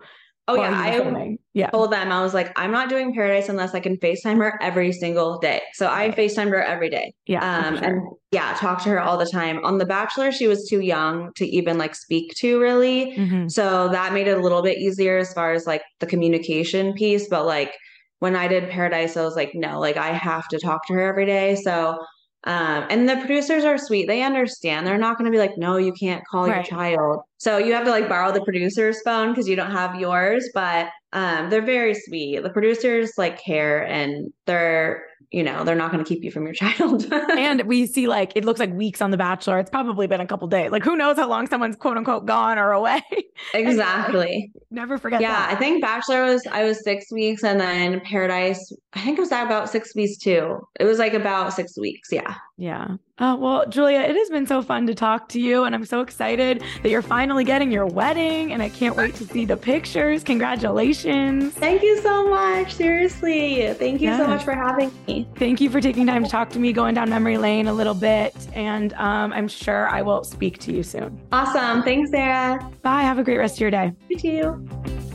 Oh 0.48 0.56
yeah, 0.56 0.72
I 0.72 1.38
yeah. 1.54 1.70
told 1.70 1.92
them 1.92 2.12
I 2.12 2.22
was 2.22 2.34
like, 2.34 2.52
I'm 2.58 2.72
not 2.72 2.90
doing 2.90 3.14
Paradise 3.14 3.48
unless 3.48 3.74
I 3.74 3.80
can 3.80 3.96
FaceTime 3.98 4.38
her 4.38 4.58
every 4.62 4.92
single 4.92 5.38
day. 5.38 5.62
So 5.74 5.86
I 5.86 6.08
right. 6.08 6.16
FaceTimed 6.18 6.50
her 6.50 6.64
every 6.64 6.90
day. 6.90 7.14
Yeah, 7.28 7.40
um, 7.42 7.78
sure. 7.78 7.86
and 7.86 8.02
yeah, 8.32 8.56
talk 8.58 8.82
to 8.84 8.90
her 8.90 9.00
all 9.00 9.18
the 9.18 9.28
time. 9.28 9.64
On 9.64 9.78
The 9.78 9.86
Bachelor, 9.86 10.32
she 10.32 10.48
was 10.48 10.68
too 10.68 10.82
young 10.82 11.32
to 11.36 11.46
even 11.46 11.78
like 11.78 11.96
speak 11.96 12.34
to 12.38 12.60
really, 12.60 13.16
mm-hmm. 13.16 13.48
so 13.48 13.90
that 13.90 14.14
made 14.14 14.28
it 14.28 14.38
a 14.38 14.42
little 14.42 14.62
bit 14.62 14.80
easier 14.80 15.18
as 15.18 15.32
far 15.34 15.54
as 15.54 15.68
like 15.68 15.84
the 16.00 16.08
communication 16.08 16.94
piece. 16.94 17.30
But 17.30 17.46
like 17.46 17.74
when 18.20 18.36
I 18.36 18.48
did 18.48 18.70
Paradise, 18.70 19.16
I 19.16 19.24
was 19.24 19.36
like, 19.36 19.52
no, 19.54 19.80
like 19.80 19.98
I 19.98 20.12
have 20.12 20.48
to 20.50 20.60
talk 20.60 20.86
to 20.88 20.94
her 20.94 21.02
every 21.02 21.26
day. 21.26 21.56
So 21.56 21.98
um, 22.44 22.88
and 22.90 23.08
the 23.08 23.18
producers 23.18 23.64
are 23.64 23.78
sweet. 23.78 24.08
They 24.08 24.24
understand. 24.24 24.88
They're 24.88 24.98
not 24.98 25.18
going 25.18 25.32
to 25.32 25.36
be 25.36 25.38
like, 25.38 25.58
no, 25.58 25.78
you 25.78 25.94
can't 25.94 26.24
call 26.26 26.48
right. 26.48 26.56
your 26.56 26.64
child. 26.64 27.22
So 27.38 27.58
you 27.58 27.74
have 27.74 27.86
to 27.86 27.92
like 27.92 28.10
borrow 28.10 28.32
the 28.32 28.44
producer's 28.44 29.02
phone 29.04 29.30
because 29.30 29.48
you 29.48 29.56
don't 29.56 29.72
have 29.72 29.96
yours. 29.96 30.50
But 30.54 30.90
um, 31.14 31.50
they're 31.50 31.62
very 31.62 31.94
sweet. 31.94 32.42
The 32.42 32.50
producers 32.50 33.12
like 33.18 33.44
care 33.44 33.86
and 33.86 34.34
they're 34.48 35.06
you 35.32 35.44
know, 35.44 35.64
they're 35.64 35.76
not 35.76 35.92
going 35.92 36.04
to 36.04 36.08
keep 36.08 36.24
you 36.24 36.32
from 36.32 36.44
your 36.44 36.54
child. 36.64 37.12
and 37.12 37.62
we 37.64 37.86
see 37.96 38.08
like 38.08 38.34
it 38.36 38.46
looks 38.46 38.60
like 38.60 38.72
weeks 38.74 39.02
on 39.02 39.12
The 39.12 39.18
Bachelor. 39.18 39.60
It's 39.60 39.70
probably 39.70 40.06
been 40.08 40.22
a 40.22 40.28
couple 40.28 40.48
days. 40.48 40.72
Like 40.72 40.84
who 40.84 40.96
knows 40.96 41.16
how 41.18 41.28
long 41.28 41.48
someone's 41.48 41.76
quote 41.76 41.98
unquote 41.98 42.26
gone 42.26 42.60
or 42.60 42.72
away. 42.72 43.02
Exactly. 43.56 44.52
Never 44.70 45.00
forget. 45.00 45.20
Yeah, 45.20 45.32
that. 45.32 45.52
I 45.52 45.56
think 45.56 45.82
Bachelor 45.82 46.26
was 46.26 46.46
I 46.52 46.64
was 46.64 46.84
six 46.84 47.12
weeks, 47.12 47.44
and 47.44 47.60
then 47.60 48.00
Paradise. 48.02 48.72
I 48.94 49.02
think 49.02 49.18
it 49.18 49.22
was 49.22 49.30
about 49.32 49.68
six 49.70 49.96
weeks 49.96 50.18
too. 50.18 50.60
It 50.80 50.86
was 50.86 51.00
like 51.00 51.14
about 51.16 51.54
six 51.54 51.76
weeks. 51.78 52.10
Yeah. 52.12 52.36
Yeah. 52.62 52.98
Oh, 53.18 53.36
well, 53.38 53.66
Juelia, 53.66 54.02
it 54.02 54.16
has 54.16 54.30
been 54.30 54.46
so 54.46 54.62
fun 54.62 54.86
to 54.86 54.94
talk 54.94 55.28
to 55.30 55.40
you. 55.40 55.64
And 55.64 55.74
I'm 55.74 55.84
so 55.84 56.02
excited 56.02 56.64
that 56.84 56.90
you're 56.90 57.02
finally 57.02 57.44
getting 57.44 57.72
your 57.72 57.88
wedding. 57.88 58.54
And 58.54 58.62
I 58.62 58.70
can't 58.70 58.96
wait 58.96 59.16
to 59.16 59.26
see 59.26 59.46
the 59.46 59.58
pictures. 59.58 60.24
Congratulations. 60.24 61.56
Thank 61.56 61.82
you 61.82 62.00
so 62.02 62.30
much. 62.30 62.76
Seriously. 62.76 63.74
Thank 63.74 64.00
you 64.00 64.10
yes. 64.10 64.20
so 64.20 64.28
much 64.28 64.44
for 64.44 64.54
having 64.54 64.92
me. 65.08 65.28
Thank 65.38 65.60
you 65.60 65.72
for 65.72 65.82
taking 65.82 66.06
time 66.06 66.24
to 66.24 66.30
talk 66.30 66.52
to 66.52 66.60
me, 66.60 66.72
going 66.72 66.94
down 66.94 67.10
memory 67.10 67.40
lane 67.40 67.66
a 67.66 67.74
little 67.74 67.96
bit. 67.96 68.36
And 68.54 68.94
um, 68.94 69.34
I'm 69.34 69.48
sure 69.48 69.90
I 69.90 70.04
will 70.04 70.24
speak 70.24 70.60
to 70.60 70.72
you 70.72 70.84
soon. 70.84 71.20
Awesome. 71.32 71.82
Thanks, 71.82 72.12
Sarah. 72.12 72.72
Bye. 72.84 73.02
Have 73.02 73.18
a 73.18 73.24
great 73.24 73.40
rest 73.40 73.56
of 73.56 73.62
your 73.62 73.72
day. 73.72 73.92
You 74.08 74.20
too. 74.20 75.11